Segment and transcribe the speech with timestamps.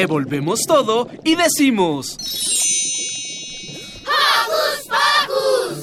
[0.00, 2.16] Revolvemos todo y decimos...
[4.06, 5.78] ¡Hocus Pocus!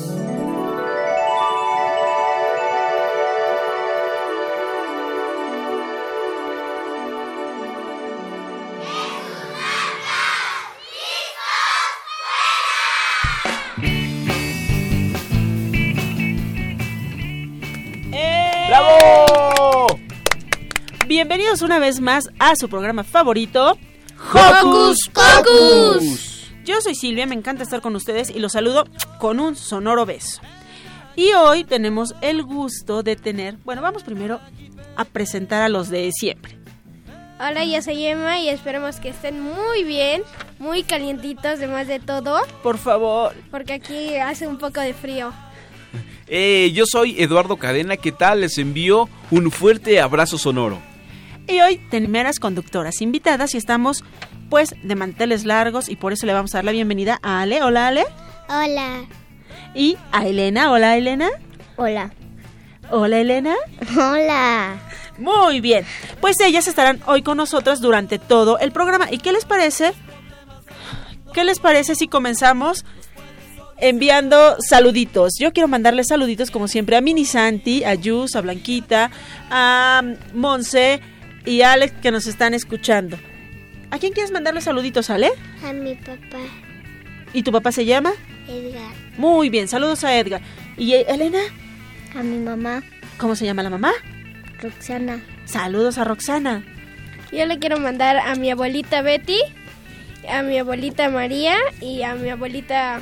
[18.70, 20.00] ¡Bravo!
[21.06, 23.78] Bienvenidos una vez más a su programa favorito,
[24.20, 26.52] ¡Hocus Pocus!
[26.64, 28.86] Yo soy Silvia, me encanta estar con ustedes y los saludo
[29.20, 30.42] con un sonoro beso.
[31.16, 34.40] Y hoy tenemos el gusto de tener, bueno, vamos primero
[34.96, 36.58] a presentar a los de siempre.
[37.40, 40.24] Hola, yo soy Emma y esperemos que estén muy bien,
[40.58, 45.34] muy calientitos además de todo, Por favor, porque aquí hace un poco de frío.
[46.28, 48.42] Eh, yo soy Eduardo Cadena, ¿qué tal?
[48.42, 50.80] Les envío un fuerte abrazo sonoro.
[51.48, 54.04] Y hoy tenemos conductoras invitadas y estamos
[54.50, 57.62] pues de manteles largos y por eso le vamos a dar la bienvenida a Ale.
[57.62, 58.06] Hola Ale.
[58.50, 59.06] Hola.
[59.76, 60.72] Y a Elena.
[60.72, 61.30] Hola Elena.
[61.76, 62.12] Hola.
[62.90, 63.56] Hola Elena.
[63.96, 64.80] Hola.
[65.18, 65.86] Muy bien.
[66.20, 69.12] Pues ellas estarán hoy con nosotras durante todo el programa.
[69.12, 69.94] ¿Y qué les parece?
[71.34, 72.86] ¿Qué les parece si comenzamos
[73.78, 75.34] enviando saluditos?
[75.40, 79.12] Yo quiero mandarles saluditos como siempre a Mini Santi, a Yus, a Blanquita,
[79.52, 80.02] a
[80.34, 81.02] Monse
[81.46, 83.18] y a Alex que nos están escuchando.
[83.92, 85.32] ¿A quién quieres mandarle saluditos, Ale?
[85.64, 86.40] A mi papá,
[87.34, 88.14] ¿Y tu papá se llama?
[88.48, 88.94] Edgar.
[89.18, 90.42] Muy bien, saludos a Edgar.
[90.78, 91.40] ¿Y Elena?
[92.18, 92.84] A mi mamá,
[93.18, 93.92] ¿Cómo se llama la mamá?
[94.62, 95.22] Roxana.
[95.46, 96.64] Saludos a Roxana.
[97.32, 99.40] Yo le quiero mandar a mi abuelita Betty,
[100.30, 103.02] a mi abuelita María y a mi abuelita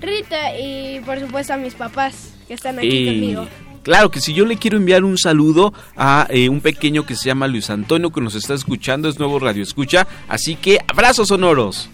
[0.00, 3.46] Rita y por supuesto a mis papás que están aquí conmigo.
[3.86, 7.26] Claro que si yo le quiero enviar un saludo a eh, un pequeño que se
[7.26, 11.88] llama Luis Antonio que nos está escuchando, es nuevo Radio Escucha, así que abrazos sonoros.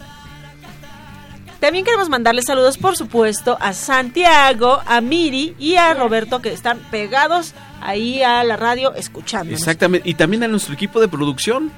[1.61, 6.79] También queremos mandarles saludos, por supuesto, a Santiago, a Miri y a Roberto, que están
[6.91, 9.53] pegados ahí a la radio escuchando.
[9.53, 11.71] Exactamente, y también a nuestro equipo de producción.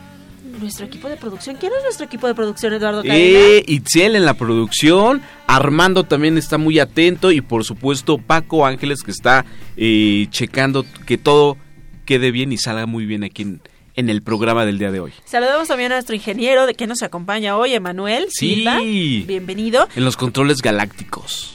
[0.65, 1.57] Nuestro equipo de producción.
[1.57, 3.19] ¿Quién es nuestro equipo de producción, Eduardo Cadena?
[3.39, 9.03] Eh, Itziel en la producción, Armando también está muy atento y por supuesto Paco Ángeles
[9.03, 9.45] que está
[9.77, 11.57] eh, checando que todo
[12.05, 13.61] quede bien y salga muy bien aquí en,
[13.95, 15.13] en el programa del día de hoy.
[15.25, 18.55] Saludamos también a nuestro ingeniero de que nos acompaña hoy, Emanuel Sí.
[18.57, 18.79] Silva.
[18.81, 19.89] Bienvenido.
[19.95, 21.55] En los controles galácticos.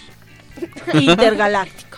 [0.93, 1.88] Intergalácticos.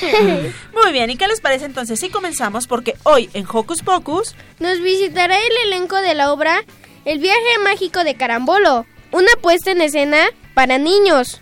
[0.72, 2.66] Muy bien, ¿y qué les parece entonces si comenzamos?
[2.66, 6.64] Porque hoy en Hocus Pocus Nos visitará el elenco de la obra
[7.04, 11.40] El viaje mágico de Carambolo, una puesta en escena para niños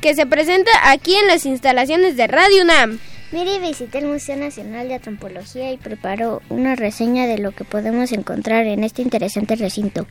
[0.00, 2.98] que se presenta aquí en las instalaciones de Radio UNAM.
[3.32, 8.10] Miri visité el Museo Nacional de Antropología y preparó una reseña de lo que podemos
[8.10, 10.08] encontrar en este interesante recinto.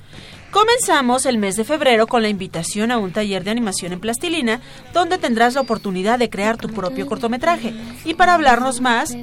[0.52, 4.62] Comenzamos el mes de febrero con la invitación a un taller de animación en plastilina,
[4.94, 7.74] donde tendrás la oportunidad de crear tu propio cortometraje.
[8.06, 9.14] Y para hablarnos más,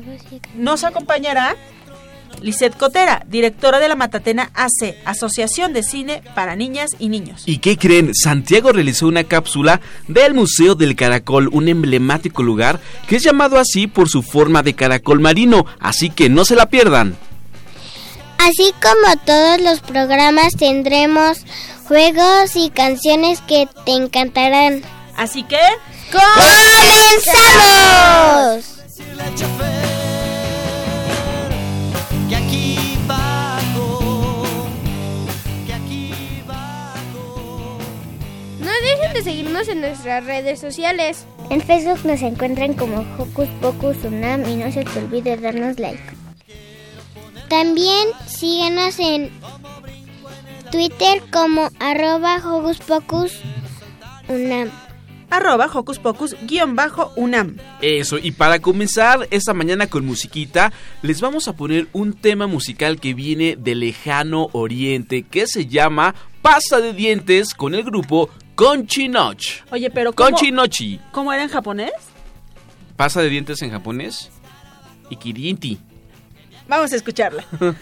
[0.54, 1.56] nos acompañará
[2.41, 7.42] Lisette Cotera, directora de la Matatena AC, Asociación de Cine para Niñas y Niños.
[7.47, 8.14] ¿Y qué creen?
[8.14, 13.87] Santiago realizó una cápsula del Museo del Caracol, un emblemático lugar que es llamado así
[13.87, 17.16] por su forma de caracol marino, así que no se la pierdan.
[18.38, 21.38] Así como todos los programas tendremos
[21.88, 24.82] juegos y canciones que te encantarán.
[25.16, 25.58] Así que,
[26.12, 26.37] ¡Comenzamos!
[39.16, 41.24] De seguirnos en nuestras redes sociales.
[41.48, 46.02] En Facebook nos encuentran como Hocus Pocus Unam y no se te olvide darnos like.
[47.48, 49.30] También síguenos en
[50.70, 53.32] Twitter como arroba Hocus Pocus
[54.28, 54.70] Unam.
[55.30, 57.56] arroba Hocus Pocus guion bajo UNAM.
[57.80, 63.00] Eso, y para comenzar esta mañana con musiquita, les vamos a poner un tema musical
[63.00, 69.62] que viene de lejano oriente que se llama Pasta de Dientes con el grupo Conchinoch.
[69.70, 70.99] Oye, pero ¿cómo, Conchinochi.
[71.12, 71.93] ¿cómo era en japonés?
[72.97, 74.31] Pasta de dientes en japonés.
[75.11, 75.79] Ikirinti.
[76.69, 77.44] Vamos a escucharla.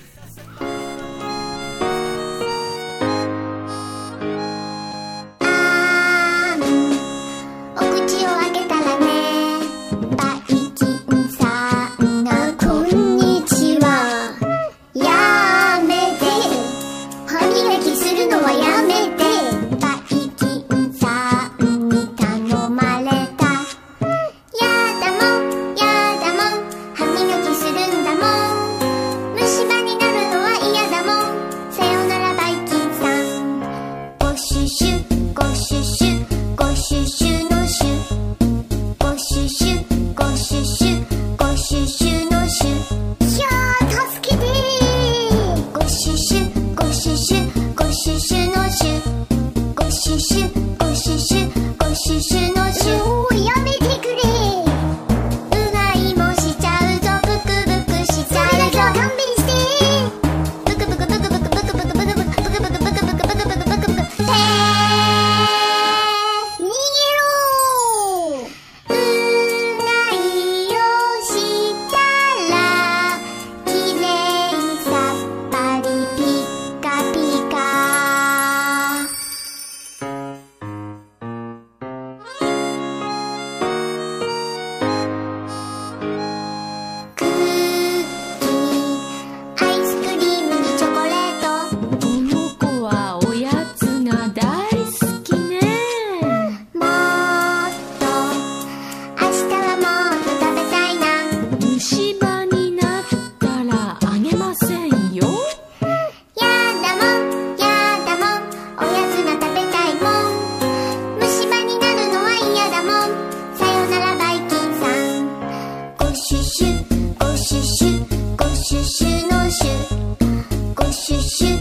[121.15, 121.54] 去寻。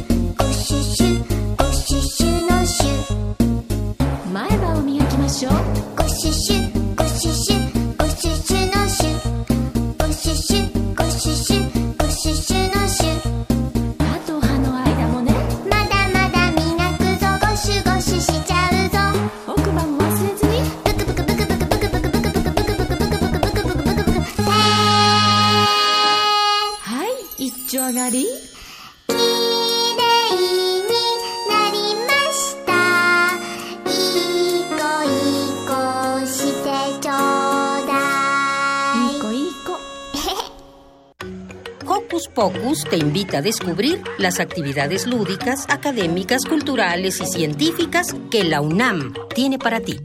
[42.94, 49.58] Te invita a descubrir las actividades lúdicas, académicas, culturales y científicas que la UNAM tiene
[49.58, 50.00] para ti.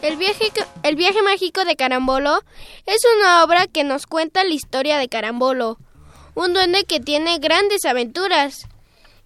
[0.00, 0.52] El viaje,
[0.84, 2.40] el viaje mágico de Carambolo
[2.86, 5.76] es una obra que nos cuenta la historia de Carambolo,
[6.34, 8.66] un duende que tiene grandes aventuras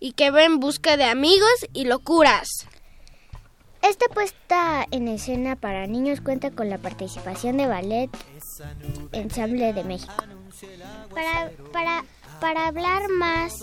[0.01, 2.49] y que va en busca de amigos y locuras.
[3.83, 8.11] Esta puesta en escena para niños cuenta con la participación de Ballet
[9.13, 10.13] Ensamble de México.
[11.15, 12.05] Para, para,
[12.41, 13.55] para hablar más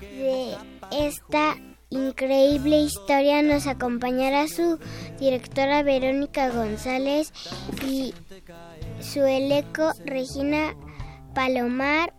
[0.00, 0.56] de
[0.90, 1.56] esta
[1.90, 4.78] increíble historia nos acompañará su
[5.20, 7.32] directora Verónica González
[7.86, 8.12] y
[9.00, 10.74] su elenco Regina
[11.34, 12.12] Palomar,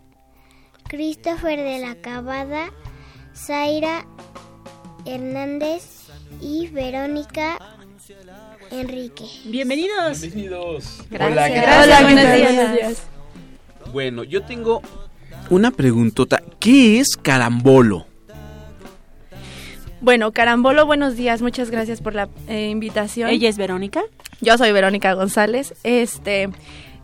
[0.88, 2.70] Christopher de la Cabada,
[3.34, 4.06] Zaira
[5.04, 6.08] Hernández
[6.40, 7.58] y Verónica
[8.70, 9.24] Enrique.
[9.44, 10.22] Bienvenidos.
[10.22, 11.04] Bienvenidos.
[11.10, 11.32] Gracias.
[11.32, 12.04] Hola, ¿qué Hola, tal?
[12.04, 13.02] buenos días.
[13.92, 14.80] Bueno, yo tengo
[15.50, 16.42] una preguntota.
[16.58, 18.06] ¿Qué es carambolo?
[20.00, 23.30] Bueno, Carambolo, buenos días, muchas gracias por la eh, invitación.
[23.30, 24.02] ¿Ella es Verónica?
[24.40, 25.74] Yo soy Verónica González.
[25.82, 26.50] Este,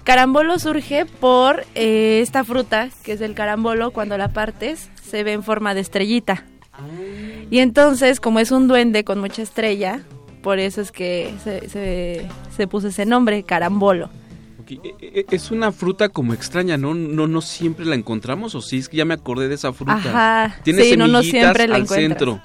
[0.04, 5.32] Carambolo surge por eh, esta fruta, que es el carambolo, cuando la partes se ve
[5.32, 6.44] en forma de estrellita.
[7.50, 10.00] Y entonces, como es un duende con mucha estrella,
[10.42, 14.10] por eso es que se, se, se puso ese nombre, Carambolo.
[14.68, 16.94] E- e- Es una fruta como extraña, ¿no?
[16.94, 19.94] No, no siempre la encontramos, o sí, es que ya me acordé de esa fruta.
[19.94, 22.18] Ajá, Tiene sí, no, no semillitas siempre la al encuentras.
[22.18, 22.40] centro.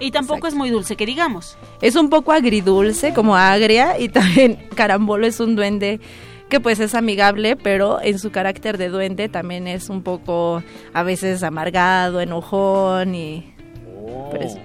[0.00, 1.56] Y tampoco es muy dulce, que digamos.
[1.82, 6.00] Es un poco agridulce, como agria, y también Carambolo es un duende
[6.50, 11.02] que pues es amigable, pero en su carácter de duende también es un poco a
[11.02, 13.54] veces amargado, enojón y...
[14.38, 14.58] eso.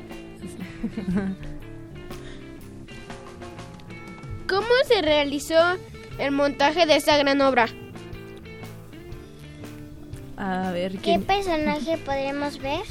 [4.47, 5.55] ¿Cómo se realizó
[6.19, 7.67] el montaje de esta gran obra?
[10.37, 12.81] A ver, ¿Qué personaje podremos ver?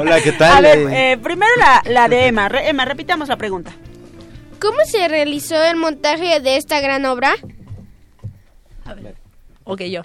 [0.00, 0.62] Hola, ¿qué A tal?
[0.62, 2.48] ver, Eh, eh, primero la, la de Emma.
[2.48, 3.72] Re- Emma, repitamos la pregunta.
[4.60, 7.34] ¿Cómo se realizó el montaje de esta gran obra?
[9.64, 10.02] Ok, yo.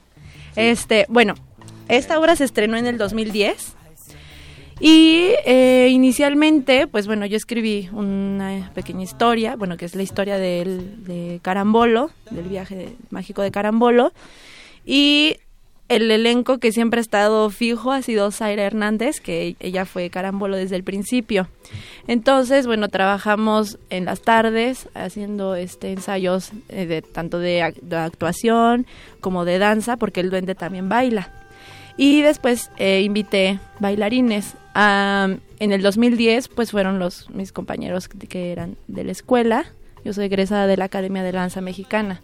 [0.55, 1.35] Este, bueno,
[1.89, 3.75] esta obra se estrenó en el 2010
[4.79, 10.37] y eh, inicialmente, pues bueno, yo escribí una pequeña historia, bueno, que es la historia
[10.37, 14.13] de Carambolo, del viaje mágico de Carambolo,
[14.85, 15.37] y
[15.87, 20.57] el elenco que siempre ha estado fijo ha sido Zaira Hernández, que ella fue Carambolo
[20.57, 21.47] desde el principio.
[22.07, 27.97] Entonces, bueno, trabajamos en las tardes haciendo este ensayos eh, de tanto de, ac- de
[27.97, 28.85] actuación
[29.21, 31.29] como de danza, porque el duende también baila.
[31.97, 34.55] Y después eh, invité bailarines.
[34.75, 39.65] En el 2010, pues fueron los mis compañeros que, que eran de la escuela.
[40.03, 42.21] Yo soy egresada de la Academia de Danza Mexicana.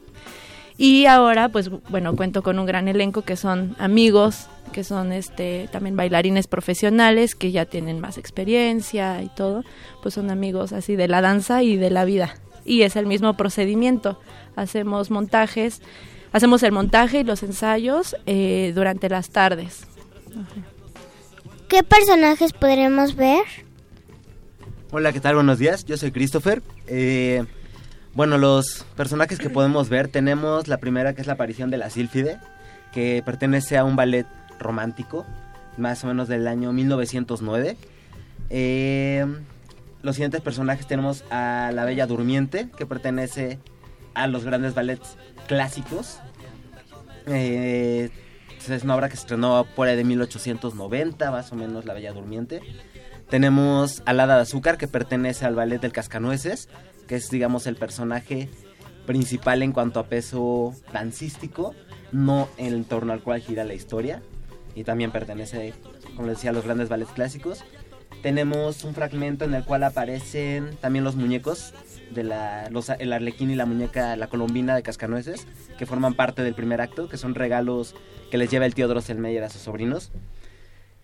[0.78, 5.70] Y ahora, pues bueno, cuento con un gran elenco que son amigos, que son este
[5.72, 9.63] también bailarines profesionales que ya tienen más experiencia y todo,
[10.01, 12.36] pues son amigos así de la danza y de la vida.
[12.66, 14.20] Y es el mismo procedimiento.
[14.56, 15.82] Hacemos montajes,
[16.32, 19.88] hacemos el montaje y los ensayos eh, durante las tardes.
[21.68, 23.44] ¿Qué personajes podremos ver?
[24.92, 25.36] Hola, ¿qué tal?
[25.36, 25.86] Buenos días.
[25.86, 26.62] Yo soy Christopher.
[26.88, 27.46] Eh,
[28.13, 31.89] bueno, los personajes que podemos ver, tenemos la primera que es la aparición de la
[31.89, 32.39] Sílfide,
[32.91, 34.25] que pertenece a un ballet
[34.60, 35.25] romántico,
[35.77, 37.77] más o menos del año 1909.
[38.50, 39.25] Eh,
[40.01, 43.60] los siguientes personajes tenemos a la Bella Durmiente, que pertenece
[44.13, 45.15] a los grandes ballets
[45.48, 46.20] clásicos.
[47.27, 48.10] Eh,
[48.70, 52.13] es una obra que se estrenó por ahí de 1890, más o menos, La Bella
[52.13, 52.62] Durmiente.
[53.30, 56.70] Tenemos Hada de Azúcar, que pertenece al ballet del Cascanueces,
[57.12, 58.48] que es, digamos, el personaje
[59.06, 61.75] principal en cuanto a peso dancístico,
[62.13, 64.22] no en torno al cual gira la historia.
[64.75, 65.74] Y también pertenece,
[66.15, 67.65] como les decía, a los grandes ballets clásicos.
[68.24, 71.74] Tenemos un fragmento en el cual aparecen también los muñecos
[72.12, 76.44] de la, los, el arlequín y la muñeca, la colombina de Cascanueces, que forman parte
[76.44, 77.94] del primer acto, que son regalos
[78.30, 80.13] que les lleva el tío Drosselmeyer a sus sobrinos.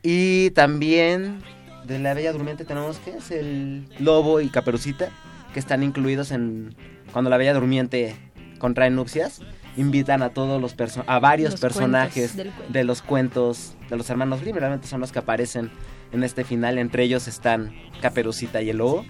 [0.04, 1.44] Y también
[1.86, 5.12] de la Bella Durmiente tenemos que es el Lobo y Caperucita,
[5.58, 6.76] que están incluidos en
[7.12, 8.16] cuando la Bella Durmiente
[8.60, 9.42] contrae nupcias,
[9.76, 12.36] invitan a todos los perso- a varios Los personajes
[12.70, 15.72] de los cuentos de los hermanos Grimm, realmente son los que aparecen
[16.12, 17.74] en este final, entre ellos están
[18.04, 19.04] Caperucita y el Lobo.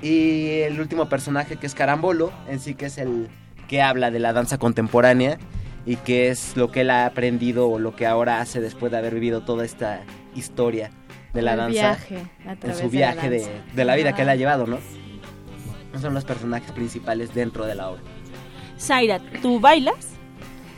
[0.00, 3.26] Y el último personaje que es Carambolo, en sí que es el
[3.66, 5.38] que habla de la danza contemporánea
[5.86, 8.98] y qué es lo que él ha aprendido o lo que ahora hace después de
[8.98, 10.02] haber vivido toda esta
[10.36, 10.92] historia
[11.32, 14.14] de la El danza viaje a en su de la viaje de, de la vida
[14.14, 14.78] que él ha llevado, ¿no?
[16.00, 18.02] Son los personajes principales dentro de la obra.
[18.78, 20.14] Zaira, ¿tú bailas?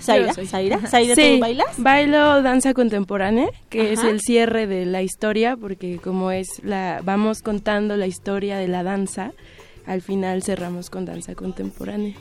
[0.01, 0.35] Zaira.
[0.35, 1.83] Zaira, Zaira, Sí, ¿tú bailas?
[1.83, 7.43] Bailo danza contemporánea, que es el cierre de la historia, porque como es la vamos
[7.43, 9.33] contando la historia de la danza,
[9.87, 12.15] al final cerramos con danza contemporánea.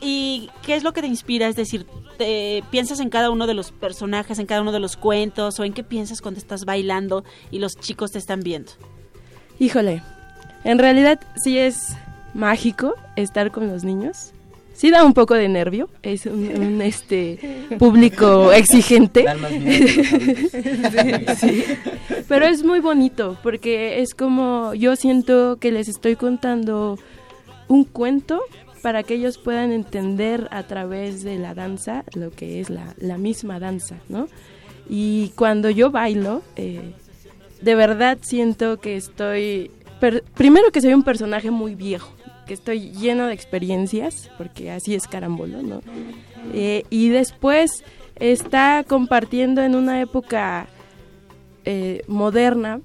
[0.00, 1.48] ¿Y qué es lo que te inspira?
[1.48, 1.86] Es decir,
[2.18, 5.64] te piensas en cada uno de los personajes, en cada uno de los cuentos, o
[5.64, 8.72] en qué piensas cuando estás bailando y los chicos te están viendo.
[9.58, 10.02] Híjole,
[10.64, 11.96] en realidad sí es
[12.34, 14.32] mágico estar con los niños.
[14.74, 19.24] Sí da un poco de nervio, es un, un, este público exigente.
[21.38, 21.64] Sí.
[22.26, 26.98] Pero es muy bonito porque es como yo siento que les estoy contando
[27.68, 28.40] un cuento
[28.82, 33.18] para que ellos puedan entender a través de la danza lo que es la, la
[33.18, 34.28] misma danza, ¿no?
[34.88, 36.92] Y cuando yo bailo, eh,
[37.60, 42.12] de verdad siento que estoy, per- primero que soy un personaje muy viejo,
[42.46, 45.80] que estoy lleno de experiencias, porque así es Carambolo, ¿no?
[46.54, 47.84] Eh, y después
[48.16, 50.66] está compartiendo en una época
[51.64, 52.80] eh, moderna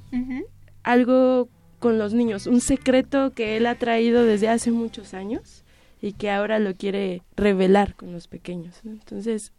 [0.84, 1.48] algo
[1.80, 5.64] con los niños, un secreto que él ha traído desde hace muchos años
[6.02, 8.80] y que ahora lo quiere revelar con los pequeños.
[8.84, 8.92] ¿no?
[8.92, 9.52] Entonces,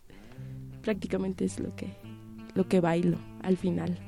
[0.83, 1.89] prácticamente es lo que,
[2.55, 3.99] lo que bailo al final.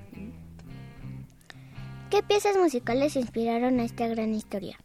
[2.11, 4.79] ¿Qué piezas musicales inspiraron a esta gran historia?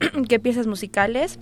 [0.28, 1.38] ¿Qué piezas musicales?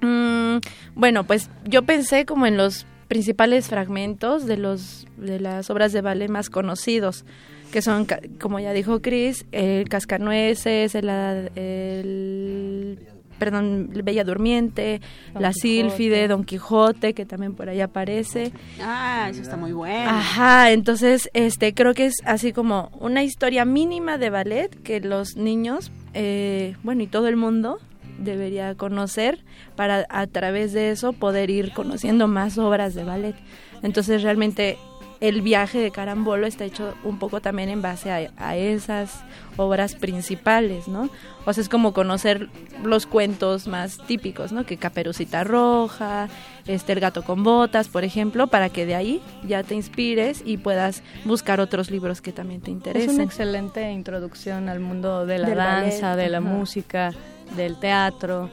[0.00, 0.58] Mm,
[0.94, 6.00] bueno, pues yo pensé como en los principales fragmentos de los de las obras de
[6.00, 7.24] ballet más conocidos,
[7.72, 8.06] que son,
[8.40, 12.98] como ya dijo Chris, el Cascanueces, el, el
[13.38, 15.00] perdón, el Bella Durmiente,
[15.32, 15.68] Don la Quijote.
[15.68, 18.52] Sílfide, Don Quijote, que también por ahí aparece.
[18.80, 20.10] Ah, eso está muy bueno.
[20.10, 25.36] Ajá, entonces este creo que es así como una historia mínima de ballet que los
[25.36, 27.78] niños, eh, bueno, y todo el mundo
[28.18, 33.36] debería conocer para a través de eso poder ir conociendo más obras de ballet.
[33.82, 34.78] Entonces realmente
[35.20, 39.22] el viaje de Carambolo está hecho un poco también en base a, a esas
[39.56, 41.08] obras principales, ¿no?
[41.46, 42.48] O sea, es como conocer
[42.84, 44.66] los cuentos más típicos, ¿no?
[44.66, 46.28] Que Caperucita Roja,
[46.66, 50.58] este El gato con botas, por ejemplo, para que de ahí ya te inspires y
[50.58, 53.10] puedas buscar otros libros que también te Es interesen.
[53.14, 57.12] una excelente introducción al mundo de la Del danza, ballet, de la música,
[57.56, 58.50] del teatro,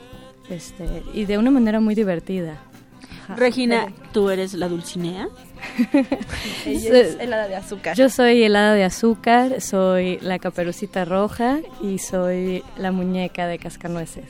[0.50, 2.58] este, y de una manera muy divertida.
[3.37, 5.29] Regina, ¿tú eres la Dulcinea?
[6.65, 7.95] Ella es helada de azúcar.
[7.95, 14.25] Yo soy helada de azúcar, soy la caperucita roja y soy la muñeca de cascanueces.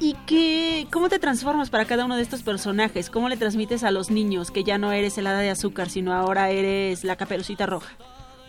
[0.00, 3.10] ¿Y qué, cómo te transformas para cada uno de estos personajes?
[3.10, 6.50] ¿Cómo le transmites a los niños que ya no eres helada de azúcar, sino ahora
[6.50, 7.92] eres la caperucita roja?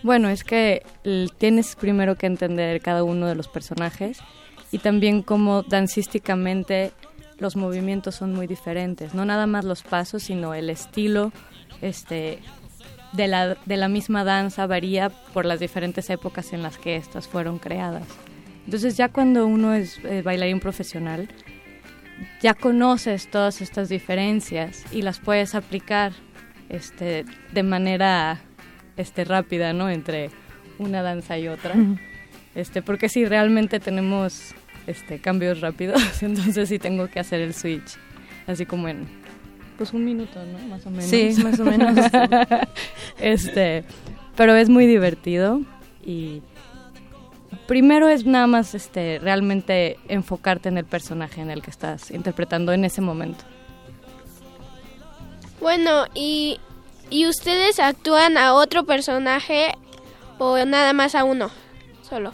[0.03, 0.83] Bueno, es que
[1.37, 4.19] tienes primero que entender cada uno de los personajes
[4.71, 6.91] y también cómo dancísticamente
[7.37, 9.13] los movimientos son muy diferentes.
[9.13, 11.31] No nada más los pasos, sino el estilo
[11.81, 12.39] este,
[13.13, 17.27] de, la, de la misma danza varía por las diferentes épocas en las que estas
[17.27, 18.07] fueron creadas.
[18.65, 21.27] Entonces ya cuando uno es eh, bailarín profesional,
[22.41, 26.13] ya conoces todas estas diferencias y las puedes aplicar
[26.69, 28.39] este, de manera
[28.97, 29.89] este, rápida, ¿no?
[29.89, 30.31] Entre
[30.79, 31.75] una danza y otra.
[32.55, 34.55] Este, porque si realmente tenemos
[34.87, 37.97] este, cambios rápidos, entonces sí tengo que hacer el switch,
[38.47, 39.07] así como en
[39.77, 40.59] pues un minuto, ¿no?
[40.67, 41.05] Más o menos.
[41.05, 41.97] Sí, más o menos.
[43.19, 43.83] este,
[44.35, 45.61] pero es muy divertido
[46.05, 46.41] y
[47.67, 52.71] primero es nada más este realmente enfocarte en el personaje en el que estás interpretando
[52.71, 53.43] en ese momento.
[55.59, 56.59] Bueno, y,
[57.09, 59.73] ¿y ustedes actúan a otro personaje
[60.37, 61.49] o nada más a uno?
[62.07, 62.33] Solo.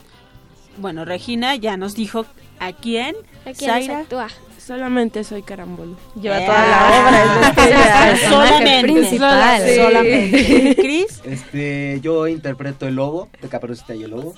[0.77, 2.25] Bueno, Regina ya nos dijo
[2.61, 3.15] a quién.
[3.45, 3.99] ¿A quién Zaira.
[3.99, 4.27] actúa?
[4.57, 5.97] Solamente soy Carambolo.
[6.15, 7.75] Lleva toda la obra, es decir,
[8.21, 8.81] Personaje solamente.
[8.83, 9.61] principal.
[9.67, 9.75] Sí.
[9.75, 10.75] Solamente.
[10.75, 11.21] Cris.
[11.25, 14.35] Este, yo interpreto el lobo de Caperucita y el lobo.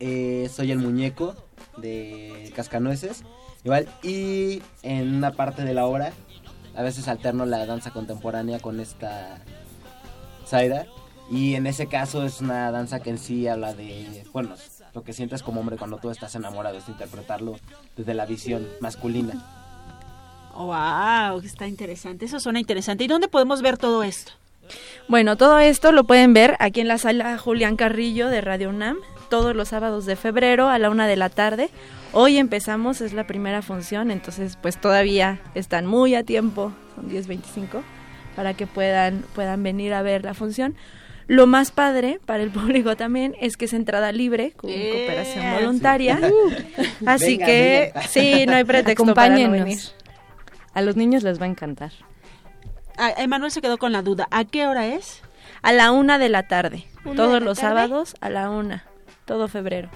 [0.00, 1.34] Eh, soy el muñeco
[1.76, 3.24] de Cascanueces.
[3.64, 6.12] Igual, y en una parte de la obra,
[6.76, 9.38] a veces alterno la danza contemporánea con esta
[10.46, 10.86] Zaira.
[11.30, 14.54] Y en ese caso es una danza que en sí habla de, bueno,
[14.94, 17.56] lo que sientes como hombre cuando tú estás enamorado, es interpretarlo
[17.96, 19.34] desde la visión masculina.
[20.54, 22.26] Wow, está interesante.
[22.26, 23.04] Eso suena interesante.
[23.04, 24.32] ¿Y dónde podemos ver todo esto?
[25.08, 28.96] Bueno, todo esto lo pueden ver aquí en la sala Julián Carrillo de Radio UNAM
[29.28, 31.70] todos los sábados de febrero a la una de la tarde.
[32.12, 37.82] Hoy empezamos, es la primera función, entonces pues todavía están muy a tiempo, son 10.25,
[38.36, 40.76] para que puedan, puedan venir a ver la función.
[41.26, 45.54] Lo más padre para el público también es que es entrada libre con cooperación Eh,
[45.60, 46.20] voluntaria.
[47.06, 48.08] Así Venga, que venga.
[48.08, 49.64] sí, no hay pretexto para no Acompáñenos.
[49.66, 49.78] venir.
[50.74, 51.92] A los niños les va a encantar.
[52.96, 54.28] Ah, Emanuel se quedó con la duda.
[54.30, 55.20] ¿A qué hora es?
[55.62, 56.84] A la una de la tarde.
[57.04, 57.74] ¿Una Todos de la los tarde?
[57.80, 58.84] sábados a la una.
[59.24, 59.88] Todo febrero.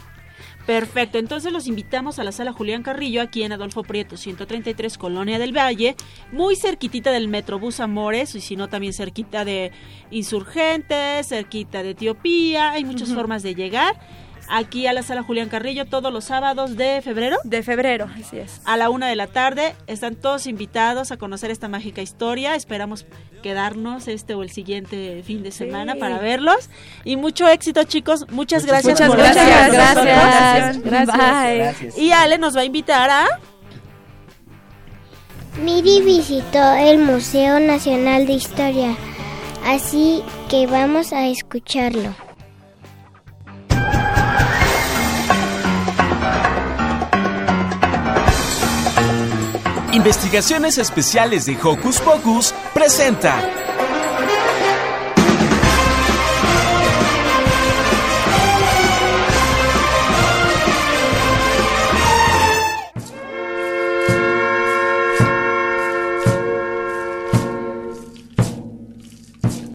[0.68, 5.38] Perfecto, entonces los invitamos a la sala Julián Carrillo aquí en Adolfo Prieto 133 Colonia
[5.38, 5.96] del Valle,
[6.30, 9.72] muy cerquitita del Metrobús Amores y si no también cerquita de
[10.10, 13.98] Insurgentes, cerquita de Etiopía, hay muchas formas de llegar.
[14.50, 17.36] Aquí a la sala Julián Carrillo todos los sábados de febrero.
[17.44, 18.60] De febrero, así es.
[18.64, 22.54] A la una de la tarde están todos invitados a conocer esta mágica historia.
[22.54, 23.04] Esperamos
[23.42, 25.98] quedarnos este o el siguiente fin de semana Sí.
[26.00, 26.70] para verlos.
[27.04, 28.26] Y mucho éxito chicos.
[28.30, 29.46] Muchas gracias Muchas por gracias.
[29.72, 30.76] Gracias.
[30.76, 31.14] nosotros.
[31.14, 31.94] Gracias.
[31.96, 32.04] Bye.
[32.04, 33.26] Y Ale nos va a invitar a...
[35.62, 38.94] Miri visitó el Museo Nacional de Historia,
[39.66, 42.14] así que vamos a escucharlo.
[49.98, 53.36] Investigaciones Especiales de Hocus Pocus presenta.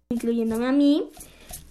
[0.09, 1.09] incluyéndome a mí,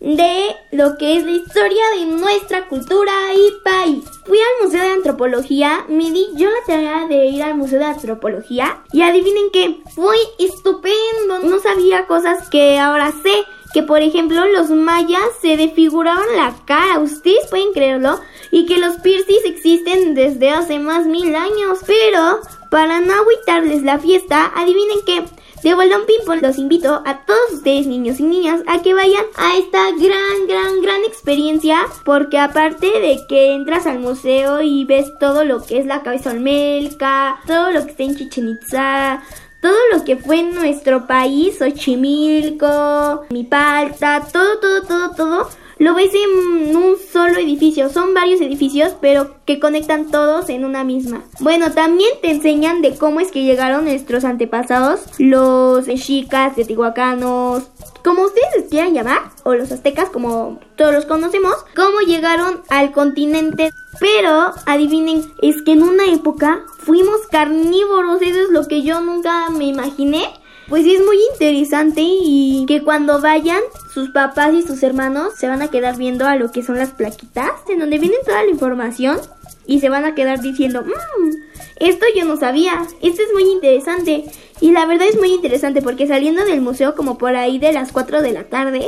[0.02, 4.04] de lo que es la historia de nuestra cultura y país.
[4.24, 7.84] Fui al Museo de Antropología, me di yo la tarea de ir al Museo de
[7.84, 13.44] Antropología y adivinen qué, fue estupendo, no sabía cosas que ahora sé.
[13.72, 18.96] Que por ejemplo los mayas se desfiguraban la cara, ustedes pueden creerlo, y que los
[18.96, 21.78] piercings existen desde hace más mil años.
[21.86, 25.24] Pero para no agüitarles la fiesta, adivinen qué,
[25.62, 29.56] de Bolón Pimpon los invito a todos ustedes, niños y niñas, a que vayan a
[29.56, 31.78] esta gran, gran, gran experiencia.
[32.04, 36.30] Porque aparte de que entras al museo y ves todo lo que es la cabeza
[36.30, 39.22] olmeca, todo lo que está en Chichen Itza,
[39.60, 45.48] todo lo que fue en nuestro país, Xochimilco, Mipalta, todo, todo, todo, todo,
[45.82, 47.90] lo ves en un solo edificio.
[47.90, 51.24] Son varios edificios, pero que conectan todos en una misma.
[51.40, 57.64] Bueno, también te enseñan de cómo es que llegaron nuestros antepasados, los mexicas, teotihuacanos,
[58.04, 62.92] como ustedes les quieran llamar, o los aztecas como todos los conocemos, cómo llegaron al
[62.92, 63.70] continente.
[63.98, 69.50] Pero adivinen, es que en una época fuimos carnívoros, eso es lo que yo nunca
[69.50, 70.28] me imaginé.
[70.68, 73.60] Pues sí es muy interesante y que cuando vayan
[73.92, 76.90] sus papás y sus hermanos se van a quedar viendo a lo que son las
[76.90, 79.18] plaquitas en donde viene toda la información
[79.66, 81.30] y se van a quedar diciendo, mmm,
[81.76, 84.24] esto yo no sabía, esto es muy interesante.
[84.60, 87.90] Y la verdad es muy interesante porque saliendo del museo como por ahí de las
[87.90, 88.86] 4 de la tarde,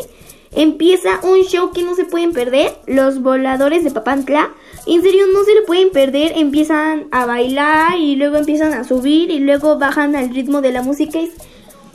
[0.52, 4.52] empieza un show que no se pueden perder, los voladores de Papantla.
[4.86, 9.30] En serio, no se lo pueden perder, empiezan a bailar y luego empiezan a subir
[9.30, 11.18] y luego bajan al ritmo de la música.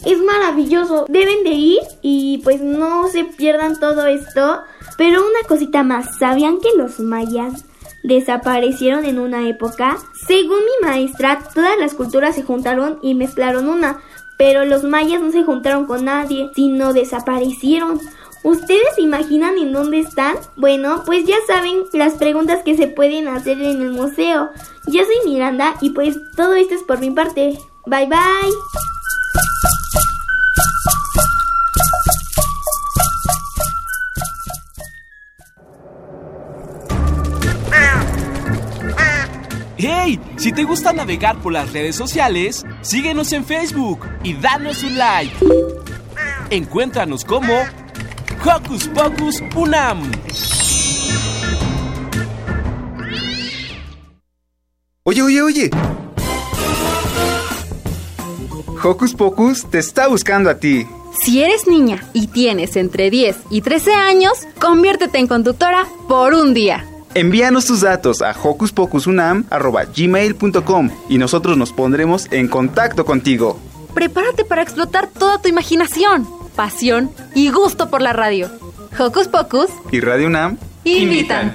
[0.06, 4.62] Es maravilloso, deben de ir y pues no se pierdan todo esto.
[4.98, 7.66] Pero una cosita más, ¿sabían que los mayas
[8.04, 9.98] desaparecieron en una época?
[10.28, 14.02] Según mi maestra, todas las culturas se juntaron y mezclaron una,
[14.38, 18.00] pero los mayas no se juntaron con nadie, sino desaparecieron.
[18.44, 20.36] ¿Ustedes se imaginan en dónde están?
[20.56, 24.50] Bueno, pues ya saben las preguntas que se pueden hacer en el museo.
[24.88, 27.60] Yo soy Miranda y pues todo esto es por mi parte.
[27.86, 28.99] Bye bye.
[40.10, 40.20] ¡Hey!
[40.38, 45.36] Si te gusta navegar por las redes sociales, síguenos en Facebook y danos un like.
[46.50, 47.54] Encuéntranos como
[48.44, 50.12] Hocus Pocus Unam.
[55.04, 55.70] Oye, oye, oye.
[58.84, 60.88] Hocus Pocus te está buscando a ti.
[61.24, 66.54] Si eres niña y tienes entre 10 y 13 años, conviértete en conductora por un
[66.54, 66.89] día.
[67.14, 73.60] Envíanos tus datos a hocuspocusunam.gmail.com y nosotros nos pondremos en contacto contigo.
[73.94, 78.50] Prepárate para explotar toda tu imaginación, pasión y gusto por la radio.
[78.98, 81.54] Hocus Pocus Y Radio UNAM invitan.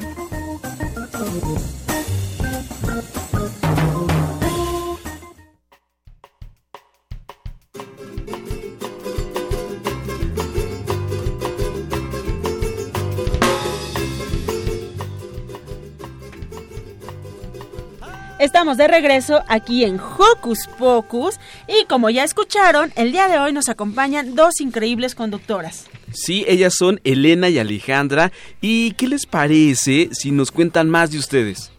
[18.45, 23.55] Estamos de regreso aquí en Hocus Pocus y como ya escucharon, el día de hoy
[23.55, 25.87] nos acompañan dos increíbles conductoras.
[26.13, 28.33] Sí, ellas son Elena y Alejandra.
[28.61, 31.71] ¿Y qué les parece si nos cuentan más de ustedes?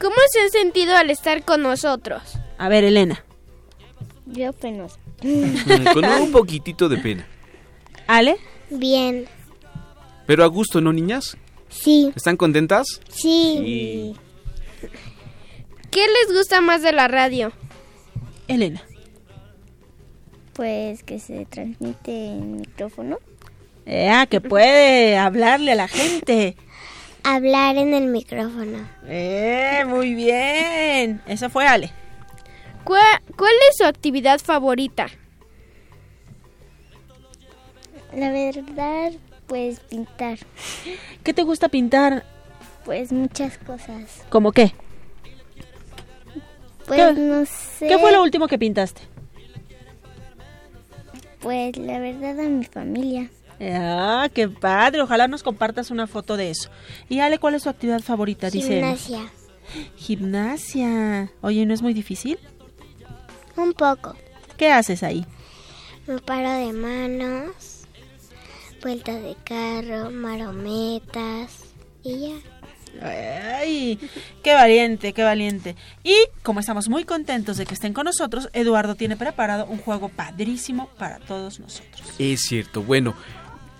[0.00, 2.22] ¿Cómo se han sentido al estar con nosotros?
[2.56, 3.24] A ver, Elena.
[4.26, 5.00] Yo penosa.
[5.20, 7.26] Mm, Con un poquitito de pena.
[8.06, 8.36] ¿Ale?
[8.70, 9.26] Bien.
[10.28, 11.36] Pero a gusto, ¿no, niñas?
[11.68, 12.12] Sí.
[12.14, 12.86] ¿Están contentas?
[13.10, 14.14] Sí.
[15.90, 17.52] ¿Qué les gusta más de la radio?
[18.46, 18.82] Elena.
[20.52, 23.18] Pues que se transmite en micrófono.
[23.86, 26.56] Ah, que puede hablarle a la gente.
[27.24, 28.78] Hablar en el micrófono.
[29.06, 31.20] Eh, muy bien.
[31.26, 31.90] Eso fue Ale.
[32.84, 35.08] ¿Cuál, cuál es su actividad favorita?
[38.14, 39.12] La verdad,
[39.46, 40.38] pues pintar.
[41.22, 42.24] ¿Qué te gusta pintar?
[42.84, 44.24] Pues muchas cosas.
[44.28, 44.72] ¿Cómo qué?
[46.90, 47.20] Pues ¿Qué?
[47.20, 47.86] no sé.
[47.86, 49.02] ¿Qué fue lo último que pintaste?
[51.38, 53.30] Pues la verdad a mi familia.
[53.60, 55.00] Ah, qué padre.
[55.00, 56.68] Ojalá nos compartas una foto de eso.
[57.08, 58.50] Y Ale, ¿cuál es tu actividad favorita?
[58.50, 58.74] Dice.
[58.74, 59.30] Gimnasia.
[59.94, 61.30] Gimnasia.
[61.42, 62.40] Oye, ¿no es muy difícil?
[63.56, 64.16] Un poco.
[64.56, 65.24] ¿Qué haces ahí?
[66.08, 67.84] Me paro de manos,
[68.82, 71.66] vueltas de carro, marometas
[72.02, 72.36] y ya.
[73.02, 73.98] Ay,
[74.42, 75.76] qué valiente, qué valiente.
[76.04, 80.08] Y como estamos muy contentos de que estén con nosotros, Eduardo tiene preparado un juego
[80.08, 82.02] padrísimo para todos nosotros.
[82.18, 82.82] Es cierto.
[82.82, 83.14] Bueno,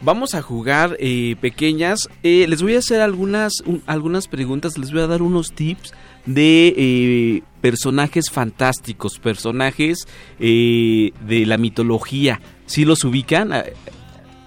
[0.01, 2.09] vamos a jugar eh, pequeñas.
[2.23, 5.93] Eh, les voy a hacer algunas, un- algunas preguntas, les voy a dar unos tips
[6.27, 10.07] de eh, personajes fantásticos, personajes
[10.39, 12.41] eh, de la mitología.
[12.67, 13.53] ¿Sí los ubican?
[13.53, 13.65] A,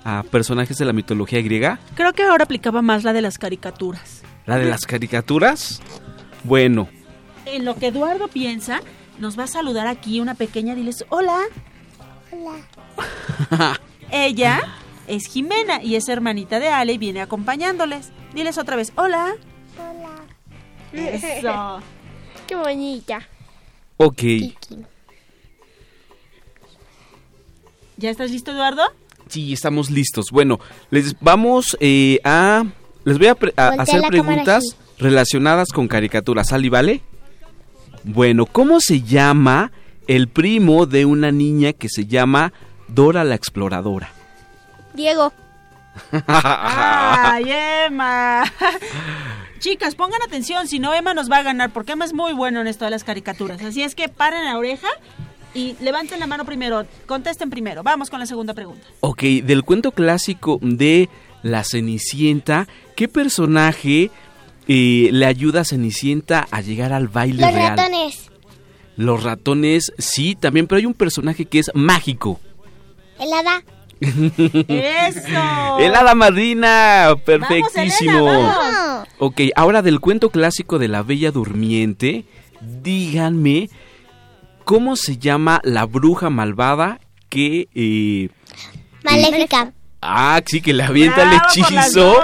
[0.06, 1.80] a personajes de la mitología griega.
[1.96, 4.22] Creo que ahora aplicaba más la de las caricaturas.
[4.46, 5.82] La de las caricaturas.
[6.44, 6.90] Bueno,
[7.46, 8.82] En lo que Eduardo piensa,
[9.20, 11.40] nos va a saludar aquí una pequeña, diles, hola.
[12.32, 13.80] Hola.
[14.12, 14.62] Ella
[15.08, 18.12] es Jimena y es hermanita de Ale y viene acompañándoles.
[18.34, 19.36] Diles otra vez, hola.
[19.78, 21.10] Hola.
[21.12, 21.80] Eso.
[22.48, 23.28] Qué bonita.
[23.98, 24.24] ok.
[27.98, 28.82] ¿Ya estás listo, Eduardo?
[29.30, 30.26] Sí, estamos listos.
[30.32, 32.66] Bueno, les vamos eh, a...
[33.06, 34.64] Les voy a, pre- a Voltea hacer preguntas
[34.98, 36.48] relacionadas con caricaturas.
[36.50, 37.02] ¿Sale, vale?
[38.04, 39.72] Bueno, ¿cómo se llama
[40.08, 42.54] el primo de una niña que se llama
[42.88, 44.10] Dora la Exploradora?
[44.94, 45.34] Diego.
[46.28, 47.46] ¡Ay,
[47.88, 48.44] Emma!
[49.60, 52.60] Chicas, pongan atención, si no Emma nos va a ganar, porque Emma es muy bueno
[52.62, 53.62] en esto de las caricaturas.
[53.62, 54.88] Así es que paren la oreja
[55.54, 57.84] y levanten la mano primero, contesten primero.
[57.84, 58.86] Vamos con la segunda pregunta.
[59.00, 61.08] Ok, del cuento clásico de
[61.44, 64.10] La Cenicienta, ¿qué personaje
[64.68, 67.78] eh, le ayuda a Cenicienta a llegar al baile Los real?
[67.78, 68.32] ratones.
[68.96, 72.40] Los ratones, sí, también, pero hay un personaje que es mágico.
[73.20, 73.64] El hada.
[74.68, 75.80] ¡Eso!
[75.80, 78.30] El hada madrina, perfectísimo.
[78.30, 79.08] Elena, vamos.
[79.20, 82.26] Ok, ahora del cuento clásico de la Bella Durmiente,
[82.62, 83.70] díganme
[84.66, 87.68] cómo se llama la bruja malvada que...
[87.74, 88.30] eh,
[89.04, 89.74] Maléfica.
[90.04, 92.20] Ah, sí, que le avienta el ¡Bravo por las hechizo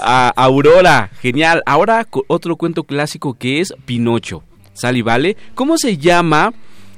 [0.00, 1.10] a Aurora.
[1.20, 1.62] Genial.
[1.66, 4.42] Ahora otro cuento clásico que es Pinocho.
[4.72, 5.36] ¿Sale y vale?
[5.54, 6.52] ¿Cómo se llama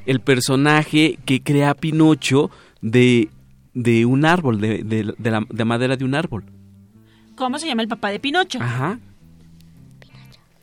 [0.06, 2.50] el personaje que crea Pinocho
[2.82, 3.30] de,
[3.74, 6.44] de un árbol, de, de- de la, de madera de un árbol?
[7.36, 8.58] ¿Cómo se llama el papá de Pinocho?
[8.60, 8.98] Ajá.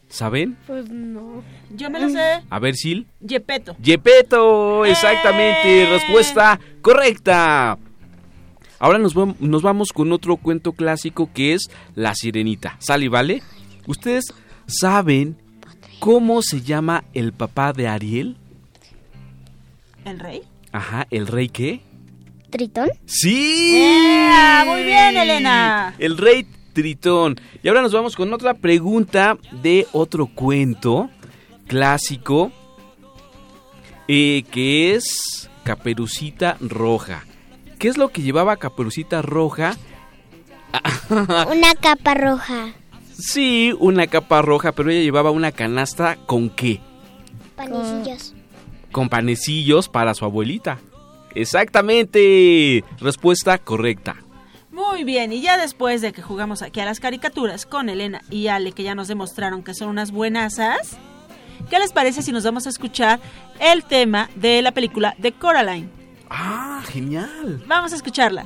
[0.09, 0.57] ¿Saben?
[0.65, 1.43] Pues no.
[1.75, 2.41] Yo me lo sé.
[2.49, 3.07] A ver, Sil.
[3.19, 3.75] Yepeto.
[3.81, 5.89] Yepeto, exactamente, ¡Eh!
[5.89, 7.77] respuesta correcta.
[8.79, 12.75] Ahora nos, nos vamos con otro cuento clásico que es La Sirenita.
[12.79, 13.41] ¿Sale y vale?
[13.87, 14.25] ¿Ustedes
[14.67, 15.37] saben
[15.99, 18.37] cómo se llama el papá de Ariel?
[20.05, 20.41] ¿El rey?
[20.71, 21.81] Ajá, ¿el rey qué?
[22.49, 22.89] Tritón.
[23.05, 23.83] ¡Sí!
[24.65, 25.95] Muy bien, Elena.
[25.97, 27.39] El rey Tritón.
[27.63, 31.09] Y ahora nos vamos con otra pregunta de otro cuento
[31.67, 32.51] clásico
[34.07, 37.26] eh, que es Caperucita Roja.
[37.79, 39.75] ¿Qué es lo que llevaba Caperucita Roja?
[41.09, 42.73] Una capa roja.
[43.13, 46.79] Sí, una capa roja, pero ella llevaba una canasta con qué?
[47.55, 48.35] Panecillos.
[48.91, 50.77] Con panecillos para su abuelita.
[51.33, 52.83] Exactamente.
[52.99, 54.17] Respuesta correcta.
[54.69, 58.47] Muy bien, y ya después de que jugamos aquí a las caricaturas con Elena y
[58.47, 60.97] Ale, que ya nos demostraron que son unas buenasas,
[61.71, 63.19] ¿qué les parece si nos vamos a escuchar
[63.59, 65.96] el tema de la película de Coraline?
[66.29, 67.61] Ah, genial.
[67.67, 68.45] Vamos a escucharla.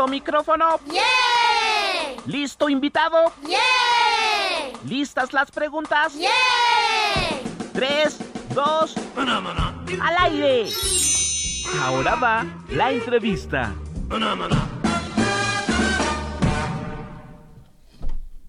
[0.00, 0.80] ¿Listo micrófono?
[2.24, 3.34] ¿Listo invitado?
[4.88, 6.14] ¿Listas las preguntas?
[7.74, 8.18] Tres,
[8.54, 8.94] dos,
[10.00, 10.70] al aire.
[11.82, 13.74] Ahora va la entrevista.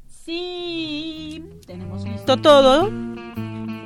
[0.07, 2.89] Sí, tenemos listo todo.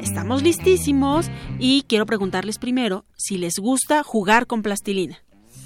[0.02, 5.18] Estamos listísimos y quiero preguntarles primero si les gusta jugar con plastilina.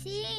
[0.01, 0.38] Sí.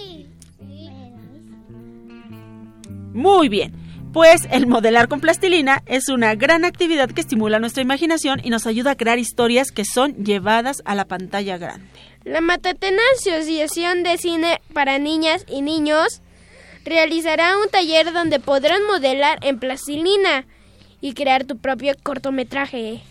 [3.12, 3.72] Muy bien.
[4.12, 8.66] Pues el modelar con plastilina es una gran actividad que estimula nuestra imaginación y nos
[8.66, 11.86] ayuda a crear historias que son llevadas a la pantalla grande.
[12.24, 16.22] La Matatena Asociación de Cine para Niñas y Niños
[16.84, 20.44] realizará un taller donde podrán modelar en plastilina
[21.00, 23.02] y crear tu propio cortometraje.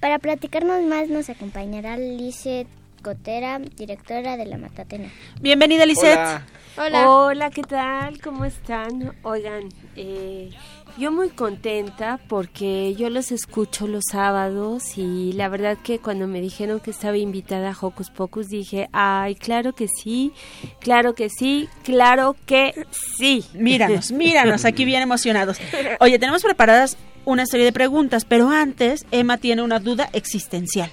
[0.00, 2.66] Para platicarnos más nos acompañará Lizeth
[3.02, 5.10] Cotera, directora de la Matatena.
[5.40, 6.18] Bienvenida, Lisette.
[6.18, 6.46] Hola.
[6.76, 8.20] Hola, ¿qué tal?
[8.20, 9.14] ¿Cómo están?
[9.22, 10.50] Oigan, eh,
[10.98, 16.40] yo muy contenta porque yo los escucho los sábados y la verdad que cuando me
[16.40, 20.32] dijeron que estaba invitada a Hocus Pocus dije, ay, claro que sí,
[20.80, 22.74] claro que sí, claro que
[23.16, 23.44] sí.
[23.54, 25.58] Míranos, míranos, aquí bien emocionados.
[26.00, 30.90] Oye, tenemos preparadas una serie de preguntas, pero antes Emma tiene una duda existencial.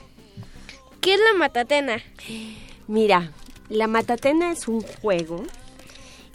[1.02, 1.98] ¿Qué es la Matatena?
[2.88, 3.32] Mira,
[3.68, 5.44] la Matatena es un juego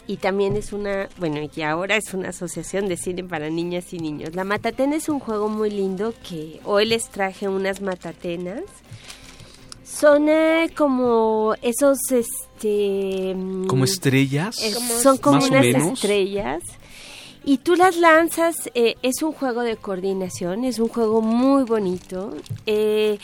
[0.07, 3.99] y también es una, bueno, y ahora es una asociación de cine para niñas y
[3.99, 4.35] niños.
[4.35, 8.63] La Matatena es un juego muy lindo que hoy les traje unas matatenas.
[9.83, 13.33] Son eh, como esos, este...
[13.35, 14.61] mm, ¿Como estrellas?
[14.61, 15.93] es- son como unas menos.
[15.93, 16.61] estrellas.
[17.45, 22.35] Y tú las lanzas, eh, es un juego de coordinación, es un juego muy bonito.
[22.65, 23.17] Eh,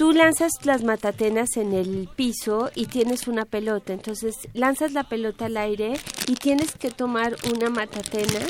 [0.00, 3.92] tú lanzas las matatenas en el piso y tienes una pelota.
[3.92, 5.92] Entonces lanzas la pelota al aire
[6.26, 8.40] y tienes que tomar una matatena.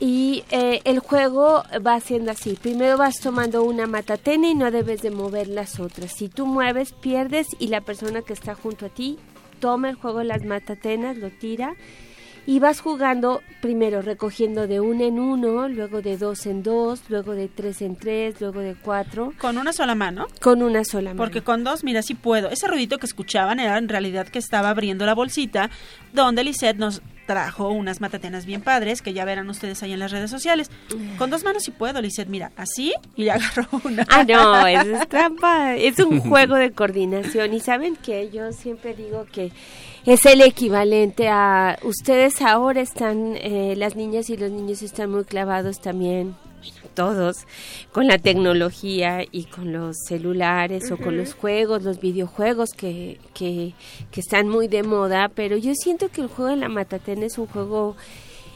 [0.00, 2.58] Y eh, el juego va haciendo así.
[2.60, 6.12] Primero vas tomando una matatena y no debes de mover las otras.
[6.12, 9.18] Si tú mueves, pierdes y la persona que está junto a ti
[9.60, 11.74] toma el juego de las matatenas, lo tira
[12.46, 17.32] y vas jugando primero recogiendo de uno en uno, luego de dos en dos, luego
[17.32, 19.32] de tres en tres, luego de cuatro.
[19.38, 20.26] Con una sola mano.
[20.40, 21.18] Con una sola mano.
[21.18, 22.50] Porque con dos, mira, sí puedo.
[22.50, 25.70] Ese ruidito que escuchaban era en realidad que estaba abriendo la bolsita
[26.12, 30.12] donde Lisette nos trajo unas matatenas bien padres que ya verán ustedes ahí en las
[30.12, 30.70] redes sociales.
[31.18, 34.06] Con dos manos sí puedo, Lisette, mira, así y le agarro una.
[34.10, 35.74] Ah, no, eso es trampa.
[35.74, 37.54] Es un juego de coordinación.
[37.54, 39.52] Y saben que yo siempre digo que
[40.06, 41.78] es el equivalente a.
[41.82, 46.36] Ustedes ahora están, eh, las niñas y los niños están muy clavados también,
[46.94, 47.46] todos,
[47.92, 53.74] con la tecnología y con los celulares o con los juegos, los videojuegos que, que,
[54.10, 55.30] que están muy de moda.
[55.34, 57.96] Pero yo siento que el juego de la matatena es un juego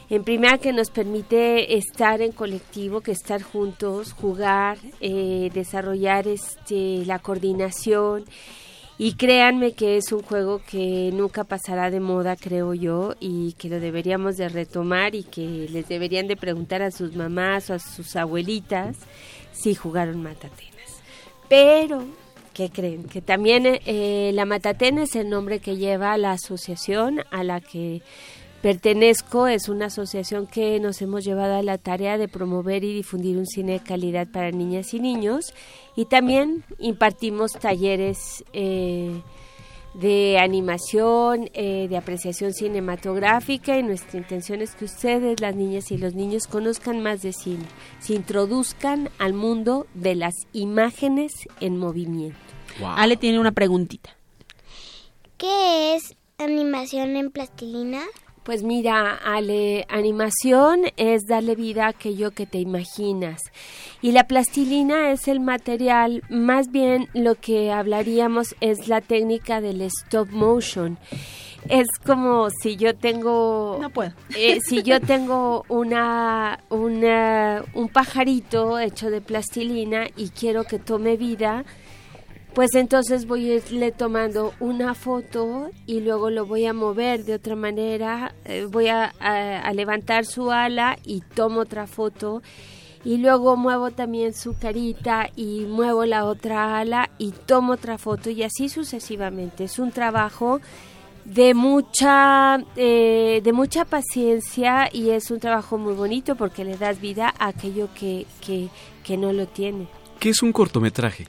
[0.09, 7.05] en primera que nos permite estar en colectivo, que estar juntos, jugar, eh, desarrollar este
[7.05, 8.25] la coordinación
[8.99, 13.69] y créanme que es un juego que nunca pasará de moda, creo yo, y que
[13.69, 17.79] lo deberíamos de retomar y que les deberían de preguntar a sus mamás o a
[17.79, 18.97] sus abuelitas
[19.53, 21.01] si jugaron matatenas.
[21.47, 22.03] Pero
[22.53, 23.05] ¿Qué creen?
[23.05, 28.01] Que también eh, la Matatena es el nombre que lleva la asociación a la que
[28.61, 29.47] pertenezco.
[29.47, 33.45] Es una asociación que nos hemos llevado a la tarea de promover y difundir un
[33.45, 35.53] cine de calidad para niñas y niños.
[35.95, 39.21] Y también impartimos talleres eh,
[39.93, 45.97] de animación, eh, de apreciación cinematográfica y nuestra intención es que ustedes, las niñas y
[45.97, 47.65] los niños, conozcan más de cine,
[47.99, 52.37] se introduzcan al mundo de las imágenes en movimiento.
[52.83, 54.15] Ale tiene una preguntita.
[55.37, 58.01] ¿Qué es animación en plastilina?
[58.43, 63.41] Pues mira, Ale, animación es darle vida a aquello que te imaginas.
[64.01, 69.81] Y la plastilina es el material, más bien lo que hablaríamos es la técnica del
[69.81, 70.97] stop motion.
[71.67, 73.77] Es como si yo tengo...
[73.81, 74.13] No puedo.
[74.35, 81.17] eh, si yo tengo una, una, un pajarito hecho de plastilina y quiero que tome
[81.17, 81.65] vida,
[82.53, 87.35] pues entonces voy a irle tomando una foto y luego lo voy a mover de
[87.35, 92.41] otra manera, eh, voy a, a- levantar su ala y tomo otra foto
[93.05, 98.29] y luego muevo también su carita y muevo la otra ala y tomo otra foto
[98.29, 99.63] y así sucesivamente.
[99.65, 100.59] Es un trabajo
[101.23, 106.99] de mucha eh, de mucha paciencia y es un trabajo muy bonito porque le das
[106.99, 108.67] vida a aquello que, que,
[109.03, 109.87] que no lo tiene.
[110.19, 111.27] ¿Qué es un cortometraje?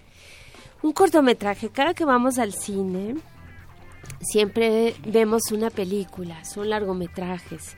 [0.83, 3.17] Un cortometraje, cada que vamos al cine,
[4.21, 7.77] siempre vemos una película, son largometrajes.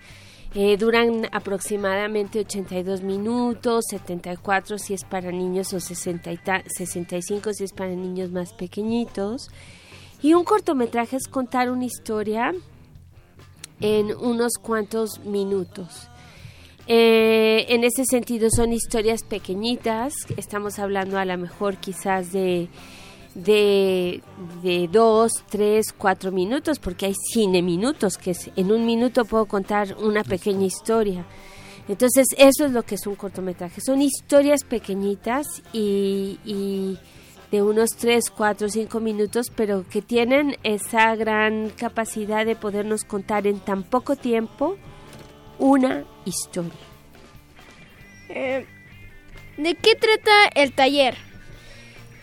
[0.54, 7.54] Eh, duran aproximadamente 82 minutos, 74 si es para niños o 60 y ta- 65
[7.54, 9.48] si es para niños más pequeñitos.
[10.20, 12.52] Y un cortometraje es contar una historia
[13.80, 16.08] en unos cuantos minutos.
[16.94, 22.68] Eh, en ese sentido son historias pequeñitas, estamos hablando a lo mejor quizás de,
[23.34, 24.20] de,
[24.62, 29.46] de dos, tres, cuatro minutos, porque hay cine minutos, que es- en un minuto puedo
[29.46, 31.24] contar una pequeña historia.
[31.88, 36.98] Entonces eso es lo que es un cortometraje, son historias pequeñitas y, y
[37.50, 43.46] de unos 3, 4, 5 minutos, pero que tienen esa gran capacidad de podernos contar
[43.46, 44.76] en tan poco tiempo
[45.62, 46.72] una historia.
[48.28, 48.66] Eh,
[49.56, 51.16] ¿De qué trata el taller?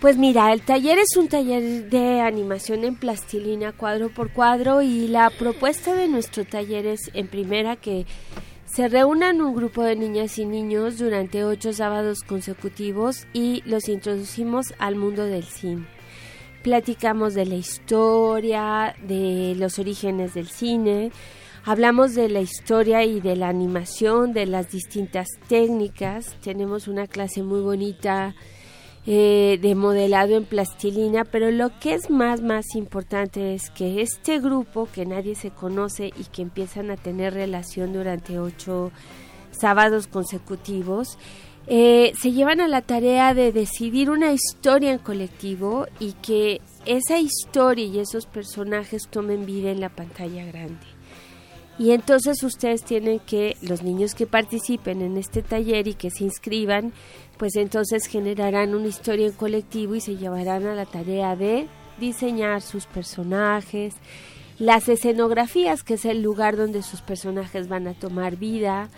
[0.02, 5.08] Pues mira, el taller es un taller de animación en plastilina cuadro por cuadro y
[5.08, 8.06] la propuesta de nuestro taller es en primera que
[8.66, 14.74] se reúnan un grupo de niñas y niños durante ocho sábados consecutivos y los introducimos
[14.80, 15.86] al mundo del cine.
[16.62, 21.12] Platicamos de la historia, de los orígenes del cine,
[21.66, 26.36] hablamos de la historia y de la animación, de las distintas técnicas.
[26.42, 28.36] Tenemos una clase muy bonita
[29.06, 34.40] eh, de modelado en plastilina, pero lo que es más, más importante es que este
[34.40, 38.92] grupo que nadie se conoce y que empiezan a tener relación durante ocho
[39.52, 41.18] sábados consecutivos,
[41.68, 47.20] eh, se llevan a la tarea de decidir una historia en colectivo y que esa
[47.20, 50.89] historia y esos personajes tomen vida en la pantalla grande.
[51.80, 56.26] Y entonces ustedes tienen que, los niños que participen en este taller y que se
[56.26, 56.92] inscriban,
[57.38, 61.68] pues entonces generarán una historia en colectivo y se llevarán a la tarea de
[61.98, 63.96] diseñar sus personajes,
[64.60, 68.90] las escenografías, que es el lugar donde sus personajes van a tomar vida,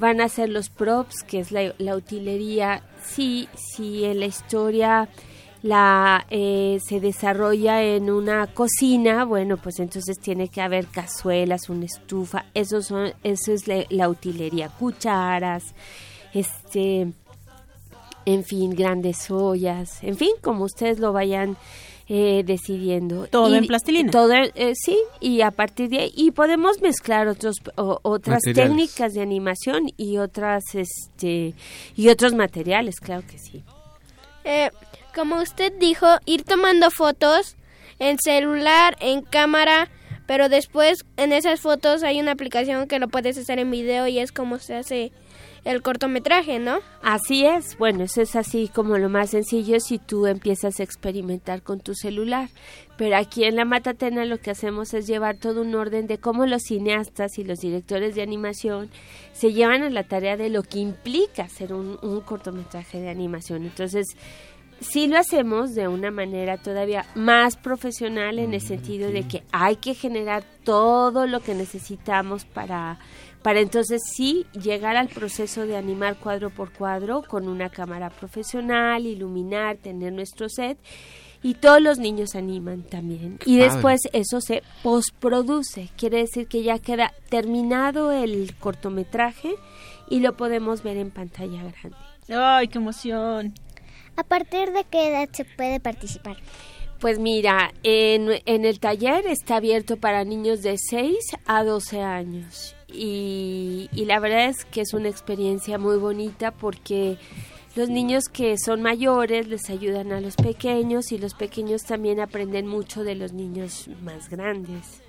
[0.00, 5.08] van a ser los props, que es la, la utilería, si, si en la historia
[5.64, 11.86] la eh, se desarrolla en una cocina, bueno, pues entonces tiene que haber cazuelas, una
[11.86, 15.64] estufa, eso son, eso es la, la utilería, cucharas,
[16.34, 17.10] este,
[18.26, 21.56] en fin, grandes ollas, en fin, como ustedes lo vayan
[22.10, 23.26] eh, decidiendo.
[23.28, 24.10] Todo Y- en plastilina.
[24.10, 28.68] Todo, eh, sí, y a partir de ahí, y podemos mezclar otros, o- otras Materiales.
[28.70, 31.54] técnicas de animación y otras, este,
[31.96, 33.64] y otros materiales, claro que sí.
[34.44, 34.70] Eh,
[35.14, 37.56] como usted dijo, ir tomando fotos
[37.98, 39.88] en celular, en cámara,
[40.26, 44.18] pero después en esas fotos hay una aplicación que lo puedes hacer en video y
[44.18, 45.12] es como se hace
[45.64, 46.80] el cortometraje, ¿no?
[47.02, 51.62] Así es, bueno, eso es así como lo más sencillo si tú empiezas a experimentar
[51.62, 52.50] con tu celular.
[52.96, 56.46] Pero aquí en la Matatena lo que hacemos es llevar todo un orden de cómo
[56.46, 58.90] los cineastas y los directores de animación
[59.32, 63.64] se llevan a la tarea de lo que implica hacer un, un cortometraje de animación.
[63.64, 64.06] Entonces,
[64.80, 69.76] sí lo hacemos de una manera todavía más profesional en el sentido de que hay
[69.76, 72.98] que generar todo lo que necesitamos para
[73.42, 79.04] para entonces sí llegar al proceso de animar cuadro por cuadro con una cámara profesional,
[79.04, 80.78] iluminar, tener nuestro set
[81.42, 83.38] y todos los niños animan también.
[83.44, 89.56] Y después eso se postproduce, quiere decir que ya queda terminado el cortometraje
[90.08, 91.98] y lo podemos ver en pantalla grande.
[92.30, 93.52] ¡Ay, qué emoción!
[94.16, 96.36] ¿A partir de qué edad se puede participar?
[97.00, 102.76] Pues mira, en, en el taller está abierto para niños de 6 a 12 años
[102.88, 107.18] y, y la verdad es que es una experiencia muy bonita porque
[107.76, 112.68] los niños que son mayores les ayudan a los pequeños y los pequeños también aprenden
[112.68, 115.02] mucho de los niños más grandes.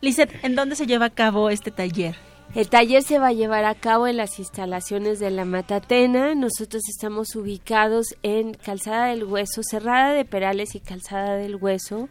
[0.00, 2.14] Lizeth, ¿en dónde se lleva a cabo este taller?
[2.54, 6.34] El taller se va a llevar a cabo en las instalaciones de la Matatena.
[6.34, 12.08] Nosotros estamos ubicados en Calzada del Hueso, Cerrada de Perales y Calzada del Hueso.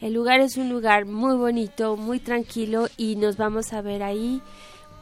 [0.00, 4.40] El lugar es un lugar muy bonito, muy tranquilo y nos vamos a ver ahí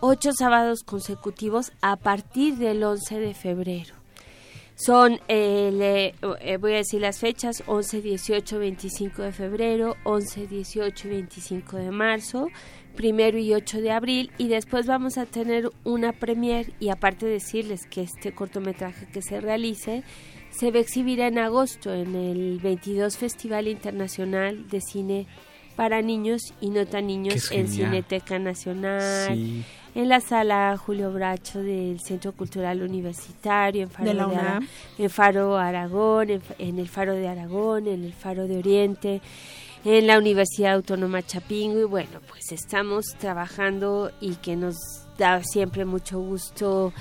[0.01, 3.95] ocho sábados consecutivos a partir del 11 de febrero.
[4.75, 11.09] Son, eh, eh, voy a decir las fechas, 11, 18, 25 de febrero, 11, 18
[11.09, 12.47] y 25 de marzo,
[12.99, 17.87] primero y 8 de abril y después vamos a tener una premier y aparte decirles
[17.87, 20.03] que este cortometraje que se realice
[20.51, 25.27] se va a exhibir en agosto en el 22 Festival Internacional de Cine
[25.77, 27.69] para Niños y No Tan Niños en.
[27.69, 29.63] Cineteca Nacional, Sí.
[29.95, 34.29] en la sala Julio Bracho del Centro Cultural Universitario, en Faro,
[34.99, 39.21] De en Faro Aragón, en, en el Faro de Aragón, en el Faro de Oriente,
[39.91, 44.77] en la Universidad Autónoma Chapingo y bueno, pues estamos trabajando y que nos
[45.17, 46.93] da siempre mucho gusto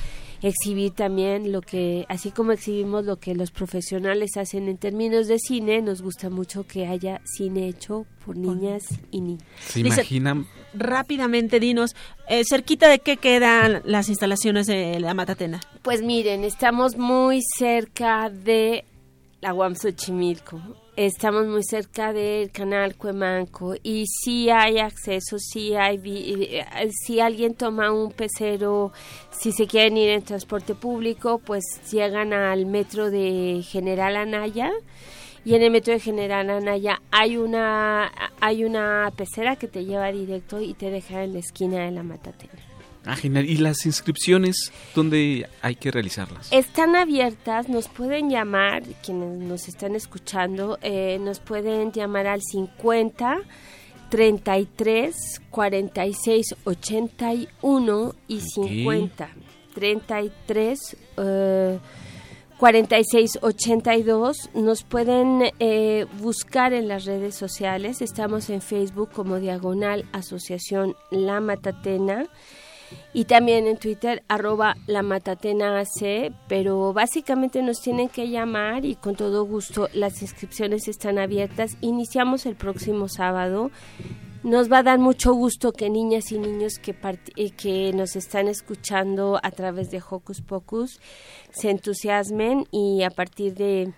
[0.42, 5.38] exhibir también lo que, así como exhibimos lo que los profesionales hacen en términos de
[5.38, 9.44] cine, nos gusta mucho que haya cine hecho por niñas y niños.
[9.68, 10.48] ¿Se Dice- imaginan?
[10.74, 11.94] Rápidamente, dinos,
[12.30, 15.60] eh, cerquita de qué quedan las instalaciones de la Matatena.
[15.82, 18.86] Pues miren, estamos muy cerca de
[19.42, 20.62] la UAM Xochimilco.
[20.98, 27.20] Estamos muy cerca del canal Cuemanco y sí hay acceso, sí hay, vi- eh, si
[27.20, 28.92] alguien toma un pecero,
[29.30, 34.72] si se quieren ir en transporte público, pues llegan al metro de General Anaya
[35.46, 40.12] y en el metro de General Anaya hay una hay una pecera que te lleva
[40.12, 42.54] directo y te deja en la esquina de la Matatena.
[43.08, 43.50] Ah, genial.
[43.50, 44.72] ¿Y las inscripciones?
[44.94, 46.52] ¿Dónde hay que realizarlas?
[46.52, 53.38] Están abiertas, nos pueden llamar, quienes nos están escuchando, eh, nos pueden llamar al 50
[54.10, 59.30] 33 46 81 y 50
[59.74, 61.80] 33 eh,
[62.58, 70.06] 46 82 nos pueden eh, buscar en las redes sociales estamos en Facebook como diagonal
[70.14, 72.28] asociación La Matatena
[73.14, 75.84] y también en Twitter arroba la matatena
[76.48, 81.78] pero básicamente nos tienen que llamar y con todo gusto las inscripciones están abiertas.
[81.82, 83.72] Iniciamos el próximo sábado.
[84.44, 86.96] Nos va a dar mucho gusto que niñas y niños que,
[87.36, 91.02] eh, que nos están escuchando a través de Hocus Pocus
[91.52, 93.94] se entusiasmen y a partir de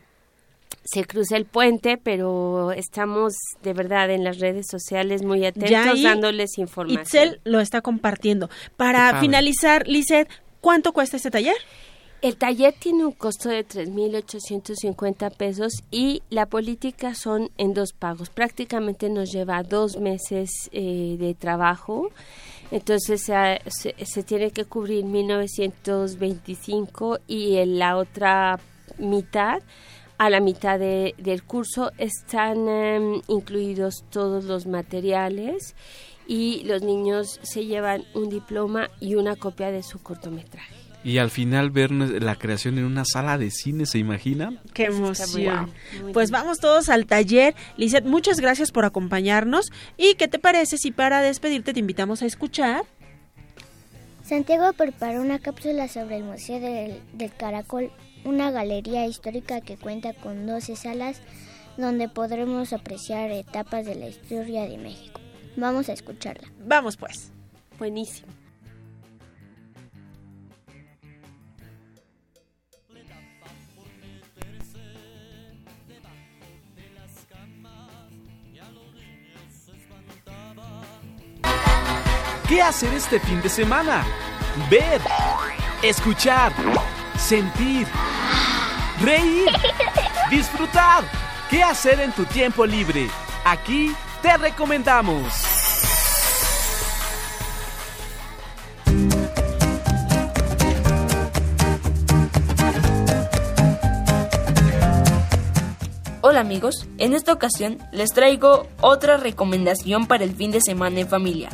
[0.92, 3.34] se cruza el puente, pero estamos
[3.64, 5.70] de verdad en las redes sociales muy atentos
[6.04, 7.02] dándoles información.
[7.04, 8.50] Itzel lo está compartiendo.
[8.78, 10.30] Para finalizar, Lizeth,
[10.62, 11.56] ¿cuánto cuesta este taller?
[12.22, 18.30] El taller tiene un costo de 3.850 pesos y la política son en dos pagos.
[18.30, 22.10] Prácticamente nos lleva dos meses eh, de trabajo.
[22.72, 28.60] Entonces se, se- se tiene que cubrir 1.925 y en la otra
[28.98, 29.62] mitad,
[30.20, 35.76] a la mitad de- del curso, están em, incluidos todos los materiales
[36.28, 40.76] y los niños se llevan un diploma y una copia de su cortometraje.
[41.04, 44.60] Y al final ver la creación en una sala de cine, ¿se imaginan?
[44.74, 45.72] Qué emoción.
[46.12, 47.56] Pues vamos todos al taller.
[47.78, 49.72] Lizeth, muchas gracias por acompañarnos.
[49.98, 52.84] ¿Y qué te parece si para despedirte te invitamos a escuchar?
[54.24, 57.92] Santiago preparó una cápsula sobre el Museo del, del Caracol,
[58.26, 61.22] una galería histórica que cuenta con 12 salas
[61.78, 65.22] donde podremos apreciar etapas de la historia de México.
[65.56, 66.48] Vamos a escucharla.
[66.60, 67.32] Vamos pues.
[67.78, 68.28] Buenísimo.
[82.50, 84.04] ¿Qué hacer este fin de semana?
[84.72, 85.00] Ver,
[85.84, 86.52] escuchar,
[87.20, 87.86] sentir,
[89.02, 89.50] reír,
[90.32, 91.04] disfrutar.
[91.50, 93.10] ¿Qué hacer en tu tiempo libre?
[93.44, 95.26] Aquí te recomendamos.
[106.22, 111.08] Hola amigos, en esta ocasión les traigo otra recomendación para el fin de semana en
[111.08, 111.50] familia.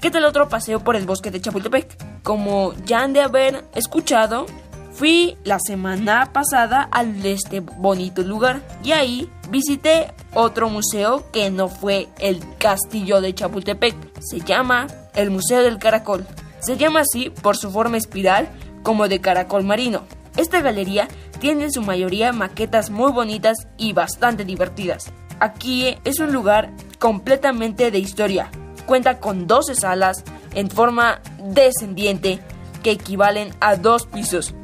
[0.00, 2.22] ¿Qué tal otro paseo por el bosque de Chapultepec?
[2.22, 4.46] Como ya han de haber escuchado,
[4.92, 11.68] fui la semana pasada al este bonito lugar y ahí visité otro museo que no
[11.68, 13.94] fue el castillo de Chapultepec.
[14.20, 16.26] Se llama el Museo del Caracol.
[16.60, 18.48] Se llama así por su forma espiral
[18.82, 20.02] como de caracol marino.
[20.36, 21.08] Esta galería
[21.40, 25.12] tiene en su mayoría maquetas muy bonitas y bastante divertidas.
[25.40, 28.50] Aquí es un lugar completamente de historia.
[28.86, 30.22] Cuenta con 12 salas
[30.54, 32.40] en forma descendiente
[32.82, 34.54] que equivalen a dos pisos.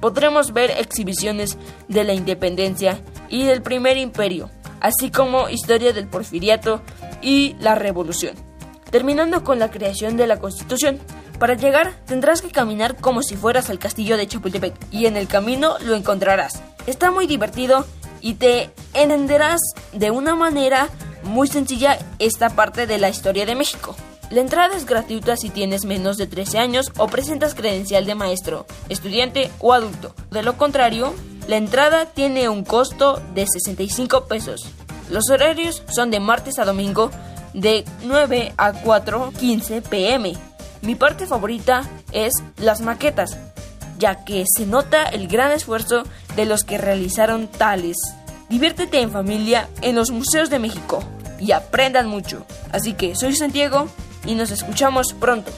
[0.00, 1.56] Podremos ver exhibiciones
[1.88, 6.82] de la independencia y del primer imperio, así como historia del porfiriato
[7.22, 8.34] y la revolución.
[8.90, 11.00] Terminando con la creación de la Constitución,
[11.38, 15.28] Para llegar tendrás que caminar como si fueras al castillo de Chapultepec y en el
[15.28, 16.62] camino lo encontrarás.
[16.86, 17.84] Está muy divertido
[18.22, 19.60] y te entenderás
[19.92, 20.88] de una manera
[21.24, 23.94] muy sencilla esta parte de la historia de México.
[24.30, 28.66] La entrada es gratuita si tienes menos de 13 años o presentas credencial de maestro,
[28.88, 30.14] estudiante o adulto.
[30.32, 31.14] De lo contrario,
[31.46, 34.66] la entrada tiene un costo de 65 pesos.
[35.10, 37.12] Los horarios son de martes a domingo
[37.54, 40.32] de 9 a 4.15 pm.
[40.82, 43.38] Mi parte favorita es las maquetas,
[43.96, 46.02] ya que se nota el gran esfuerzo
[46.34, 47.96] de los que realizaron tales.
[48.48, 50.98] Diviértete en familia en los museos de México
[51.38, 52.44] y aprendan mucho.
[52.72, 53.88] Así que soy Santiago
[54.26, 55.52] y nos escuchamos pronto.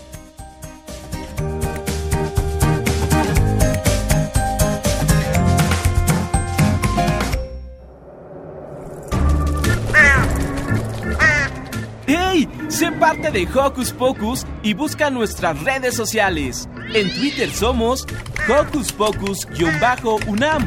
[12.07, 12.49] ¡Hey!
[12.69, 16.69] Sé parte de Hocus Pocus y busca nuestras redes sociales.
[16.95, 18.07] En Twitter somos
[18.49, 20.67] Hocus Pocus-UNAM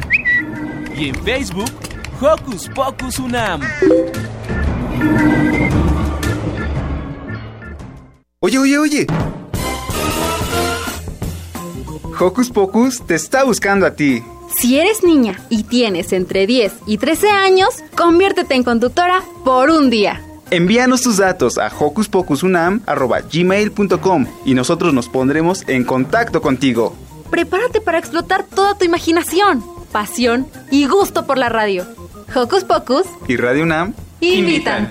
[0.94, 1.70] y en Facebook
[2.20, 3.60] Hocus Pocus UNAM.
[8.44, 9.06] Oye, oye, oye.
[12.18, 14.20] Hocus Pocus te está buscando a ti.
[14.58, 19.90] Si eres niña y tienes entre 10 y 13 años, conviértete en conductora por un
[19.90, 20.20] día.
[20.50, 26.96] Envíanos tus datos a hocuspocusunam.gmail.com y nosotros nos pondremos en contacto contigo.
[27.30, 31.86] Prepárate para explotar toda tu imaginación, pasión y gusto por la radio.
[32.34, 34.90] Hocus Pocus Y Radio UNAM invitan.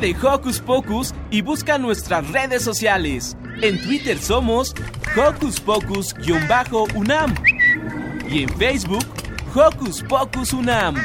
[0.00, 3.36] De Hocus Pocus y busca nuestras redes sociales.
[3.62, 4.74] En Twitter somos
[5.16, 7.34] Hocus Pocus-UNAM
[8.28, 9.06] y en Facebook
[9.54, 10.96] Hocus Pocus UNAM.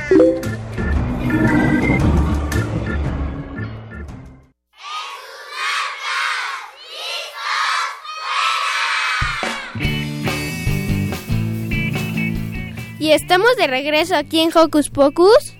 [12.99, 15.58] Y estamos de regreso aquí en Hocus Pocus.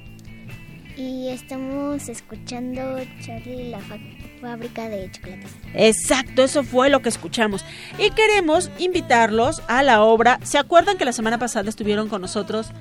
[0.99, 2.81] Y estamos escuchando
[3.25, 3.97] Charlie la fa-
[4.41, 5.49] fábrica de chocolates.
[5.73, 7.63] Exacto, eso fue lo que escuchamos.
[7.97, 10.39] Y queremos invitarlos a la obra.
[10.43, 12.71] ¿Se acuerdan que la semana pasada estuvieron con nosotros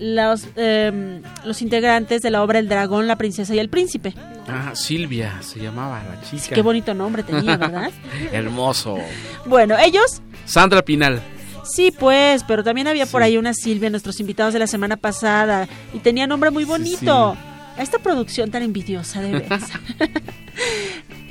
[0.00, 4.14] los, em, los integrantes de la obra El Dragón, la Princesa y el Príncipe?
[4.48, 6.52] Ah, Silvia se llamaba la chica.
[6.56, 7.92] Qué bonito nombre tenía, ¿verdad?
[8.32, 8.98] Hermoso.
[9.46, 11.20] bueno, ellos Sandra Pinal.
[11.62, 15.68] Sí, pues, pero también había por ahí una Silvia, nuestros invitados de la semana pasada,
[15.94, 17.36] y tenía nombre muy bonito.
[17.36, 19.64] A esta producción tan envidiosa, de veras.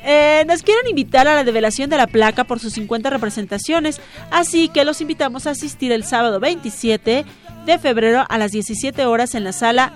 [0.02, 4.00] Eh, nos quieren invitar a la develación de la placa por sus 50 representaciones,
[4.32, 7.26] así que los invitamos a asistir el sábado 27
[7.66, 9.94] de febrero a las 17 horas en la sala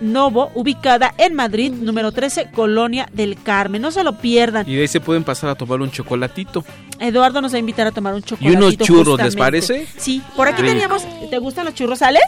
[0.00, 3.80] Novo, ubicada en Madrid, número 13, Colonia del Carmen.
[3.80, 4.68] No se lo pierdan.
[4.68, 6.64] Y de ahí se pueden pasar a tomar un chocolatito.
[7.00, 8.56] Eduardo nos va a invitar a tomar un ¿Y chocolate.
[8.56, 9.86] unos churros, les parece?
[9.96, 10.74] Sí, por aquí Rico.
[10.74, 11.06] teníamos.
[11.30, 12.20] ¿Te gustan los churros, Ale?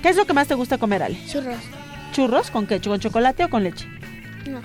[0.00, 1.18] ¿Qué es lo que más te gusta comer, Ale?
[1.30, 1.58] Churros.
[2.12, 2.80] ¿Churros con qué?
[2.80, 3.86] ¿Con chocolate o con leche?
[4.48, 4.60] No.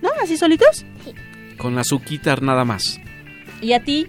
[0.00, 0.10] ¿No?
[0.22, 0.84] ¿Así solitos?
[1.58, 3.00] Con la azuquita nada más.
[3.60, 4.06] ¿Y a ti?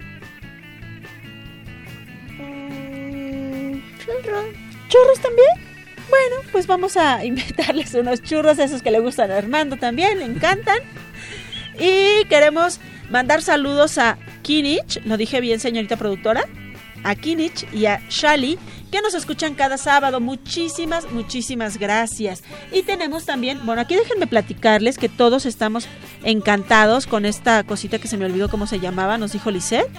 [4.06, 4.46] Churros.
[4.90, 5.74] ¿Churros también?
[6.10, 10.26] Bueno, pues vamos a invitarles unos churros, esos que le gustan a Armando también, le
[10.26, 10.78] encantan.
[11.80, 12.80] Y queremos
[13.10, 16.44] mandar saludos a Kinich, lo dije bien señorita productora,
[17.04, 18.60] a Kinich y a Shali,
[18.94, 20.20] que nos escuchan cada sábado.
[20.20, 22.44] Muchísimas, muchísimas gracias.
[22.72, 25.88] Y tenemos también, bueno, aquí déjenme platicarles que todos estamos
[26.24, 29.90] encantados con esta cosita que se me olvidó cómo se llamaba, nos dijo Lisette,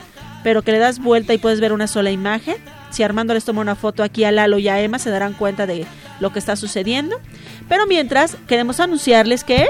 [0.45, 2.55] pero que le das vuelta y puedes ver una sola imagen.
[2.91, 5.67] Si Armando les toma una foto aquí a Lalo y a Emma, se darán cuenta
[5.67, 5.87] de
[6.21, 7.21] lo que está sucediendo.
[7.69, 9.67] Pero mientras, queremos anunciarles que...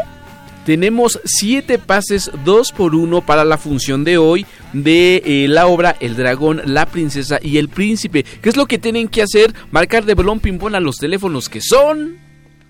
[0.65, 5.95] Tenemos siete pases dos por uno para la función de hoy de eh, la obra
[6.01, 8.25] El dragón, la princesa y el príncipe.
[8.41, 9.55] ¿Qué es lo que tienen que hacer?
[9.71, 12.17] Marcar de balón ping-pong a los teléfonos que son...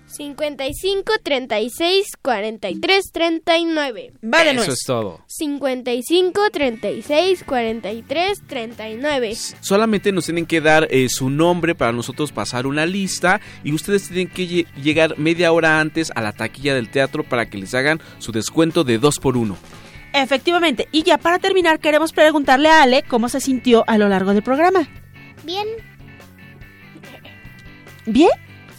[0.07, 4.13] 55 36 43 39.
[4.23, 5.19] Va de Eso es todo.
[5.27, 9.35] 55 36 43 39.
[9.61, 14.07] Solamente nos tienen que dar eh, su nombre para nosotros pasar una lista y ustedes
[14.07, 17.73] tienen que lle- llegar media hora antes a la taquilla del teatro para que les
[17.73, 19.57] hagan su descuento de dos por uno.
[20.13, 20.87] Efectivamente.
[20.93, 24.43] Y ya para terminar, queremos preguntarle a Ale cómo se sintió a lo largo del
[24.43, 24.87] programa.
[25.43, 25.67] Bien.
[28.05, 28.29] ¿Bien?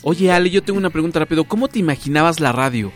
[0.03, 1.44] Oye Ale, yo tengo una pregunta rápido.
[1.44, 2.92] ¿Cómo te imaginabas la radio?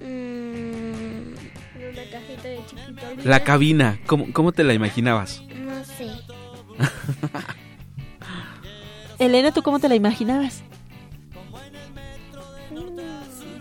[0.00, 1.34] Mm,
[1.76, 3.02] Una cajita de chiquito.
[3.24, 5.42] La cabina, ¿cómo, cómo te la imaginabas?
[5.56, 6.08] no sé.
[9.18, 10.62] Elena, ¿tú cómo te la imaginabas?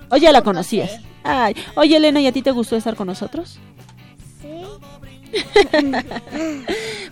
[0.10, 1.00] ¿O ya la conocías?
[1.24, 3.60] Ay, oye Elena, ¿y a ti te gustó estar con nosotros?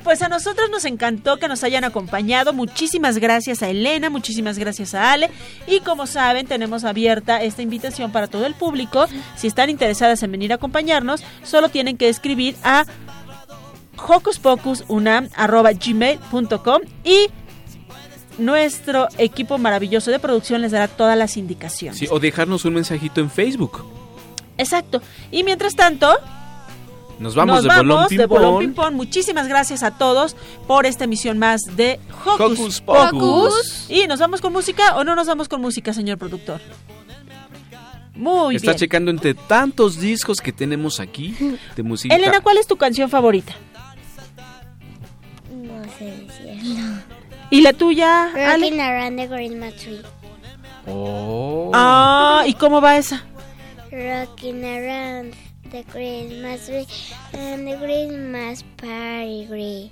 [0.03, 2.53] Pues a nosotros nos encantó que nos hayan acompañado.
[2.53, 5.29] Muchísimas gracias a Elena, muchísimas gracias a Ale.
[5.67, 9.07] Y como saben, tenemos abierta esta invitación para todo el público.
[9.35, 12.85] Si están interesadas en venir a acompañarnos, solo tienen que escribir a
[13.97, 17.27] hocuspocus.unam@gmail.com y
[18.37, 21.99] nuestro equipo maravilloso de producción les dará todas las indicaciones.
[21.99, 23.85] Sí, o dejarnos un mensajito en Facebook.
[24.57, 25.01] Exacto.
[25.31, 26.17] Y mientras tanto,
[27.21, 28.75] Nos vamos nos de vamos bolón de Bolón ping-pong.
[28.75, 28.93] Ping-Pong.
[28.95, 33.85] Muchísimas gracias a todos por esta emisión más de Hocus, Hocus Pocus.
[33.89, 36.59] ¿Y nos vamos con música o no nos vamos con música, señor productor?
[38.15, 38.79] Muy Está bien.
[38.79, 41.35] checando entre tantos discos que tenemos aquí
[41.75, 42.15] de música.
[42.15, 43.53] Elena, ¿cuál es tu canción favorita?
[45.51, 47.01] No sé decirlo.
[47.51, 48.31] ¿Y la tuya?
[48.33, 50.01] Rocking around the Christmas tree.
[50.87, 51.69] Oh.
[51.75, 53.23] Ah, ¿y cómo va esa?
[53.91, 55.35] Rocking around
[55.71, 56.85] the Christmas tree
[57.33, 59.91] and the Christmas party tree.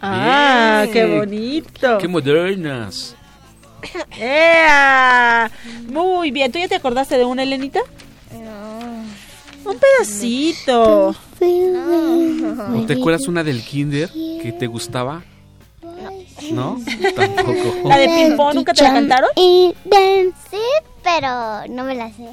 [0.00, 0.92] Ah, Bien.
[0.92, 1.98] qué bonito.
[1.98, 3.14] Qué modernas.
[4.18, 5.50] ¡Ea!
[5.88, 6.50] Muy bien.
[6.52, 7.80] ¿Tú ya te acordaste de una, Elenita?
[8.32, 9.70] No.
[9.70, 11.08] Un pedacito.
[11.10, 15.22] ¿O te acuerdas una del kinder que te gustaba?
[16.52, 16.78] ¿No?
[17.14, 17.88] Tampoco.
[17.88, 19.30] ¿La de ping-pong nunca te la cantaron?
[19.36, 19.74] Y
[20.50, 20.58] sí,
[21.02, 22.30] pero no me la sé.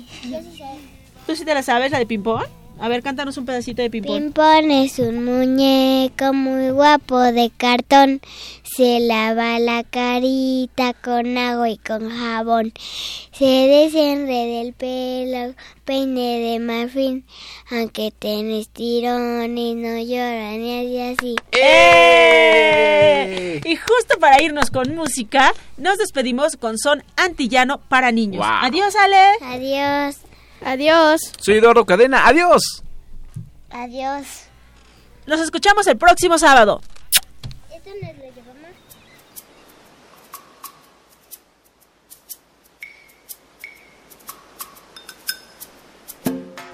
[1.26, 2.44] ¿Tú sí te la sabes, la de ping-pong?
[2.80, 4.20] A ver, cántanos un pedacito de ping-pong.
[4.20, 8.20] Pimpón es un muñeco muy guapo de cartón.
[8.64, 12.74] Se lava la carita con agua y con jabón.
[13.32, 15.54] Se desenreda el pelo,
[15.86, 17.24] peine de marfil.
[17.72, 21.36] Aunque tenés tirones, no llora ni así así.
[21.52, 23.62] ¡Eh!
[23.64, 28.46] Y justo para irnos con música, nos despedimos con son antillano para niños.
[28.46, 28.58] Wow.
[28.64, 29.38] Adiós, Ale.
[29.42, 30.18] Adiós.
[30.66, 31.22] Adiós.
[31.40, 32.28] Soy Doro Cadena.
[32.28, 32.84] Adiós.
[33.70, 34.48] Adiós.
[35.26, 36.82] Nos escuchamos el próximo sábado.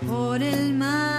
[0.08, 1.19] Por el mar